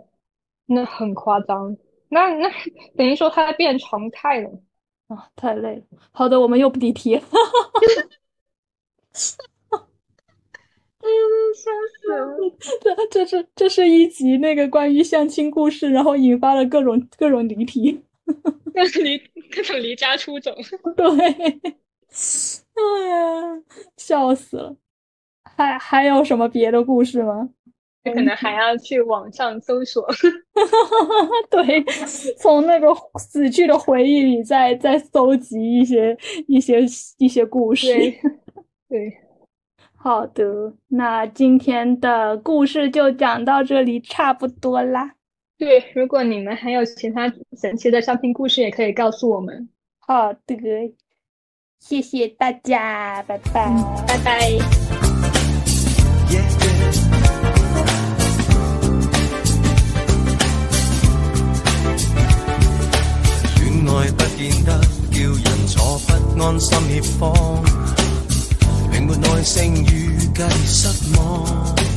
[0.66, 1.74] 那很夸张。
[2.10, 2.50] 那那
[2.94, 4.50] 等于说它变常态了
[5.08, 5.82] 啊，太累了。
[6.12, 7.18] 好的，我们又不离题。
[11.02, 11.08] 嗯，
[11.54, 12.36] 笑死了。
[12.80, 18.00] 这这是这是一集那个关于相亲故事，然后引发了各种各种离题，
[18.72, 19.18] 各 种离
[19.54, 20.54] 各种离家出走。
[20.96, 21.06] 对。
[22.74, 23.62] 哎呀，
[23.96, 24.76] 笑死了！
[25.56, 27.50] 还还有什么别的故事吗？
[28.04, 30.04] 可能还要去网上搜索。
[31.48, 31.84] 对，
[32.36, 32.88] 从那个
[33.18, 36.16] 死去的回忆里再再搜集一些
[36.48, 36.80] 一些
[37.18, 37.94] 一些故事。
[38.88, 39.16] 对，
[40.04, 45.12] 好的，那今天的故事就讲到这里，差不多啦。
[45.56, 49.68] 对，如果你们还有其他神奇的相亲故事，也可以告诉我们。
[50.00, 50.56] 好的。
[51.78, 53.72] 谢谢大家，拜拜，
[54.08, 54.48] 拜拜。
[63.68, 64.80] 恋爱不见得
[65.12, 67.62] 叫人坐不安心，怯慌，
[69.06, 71.91] 没耐性预计失望。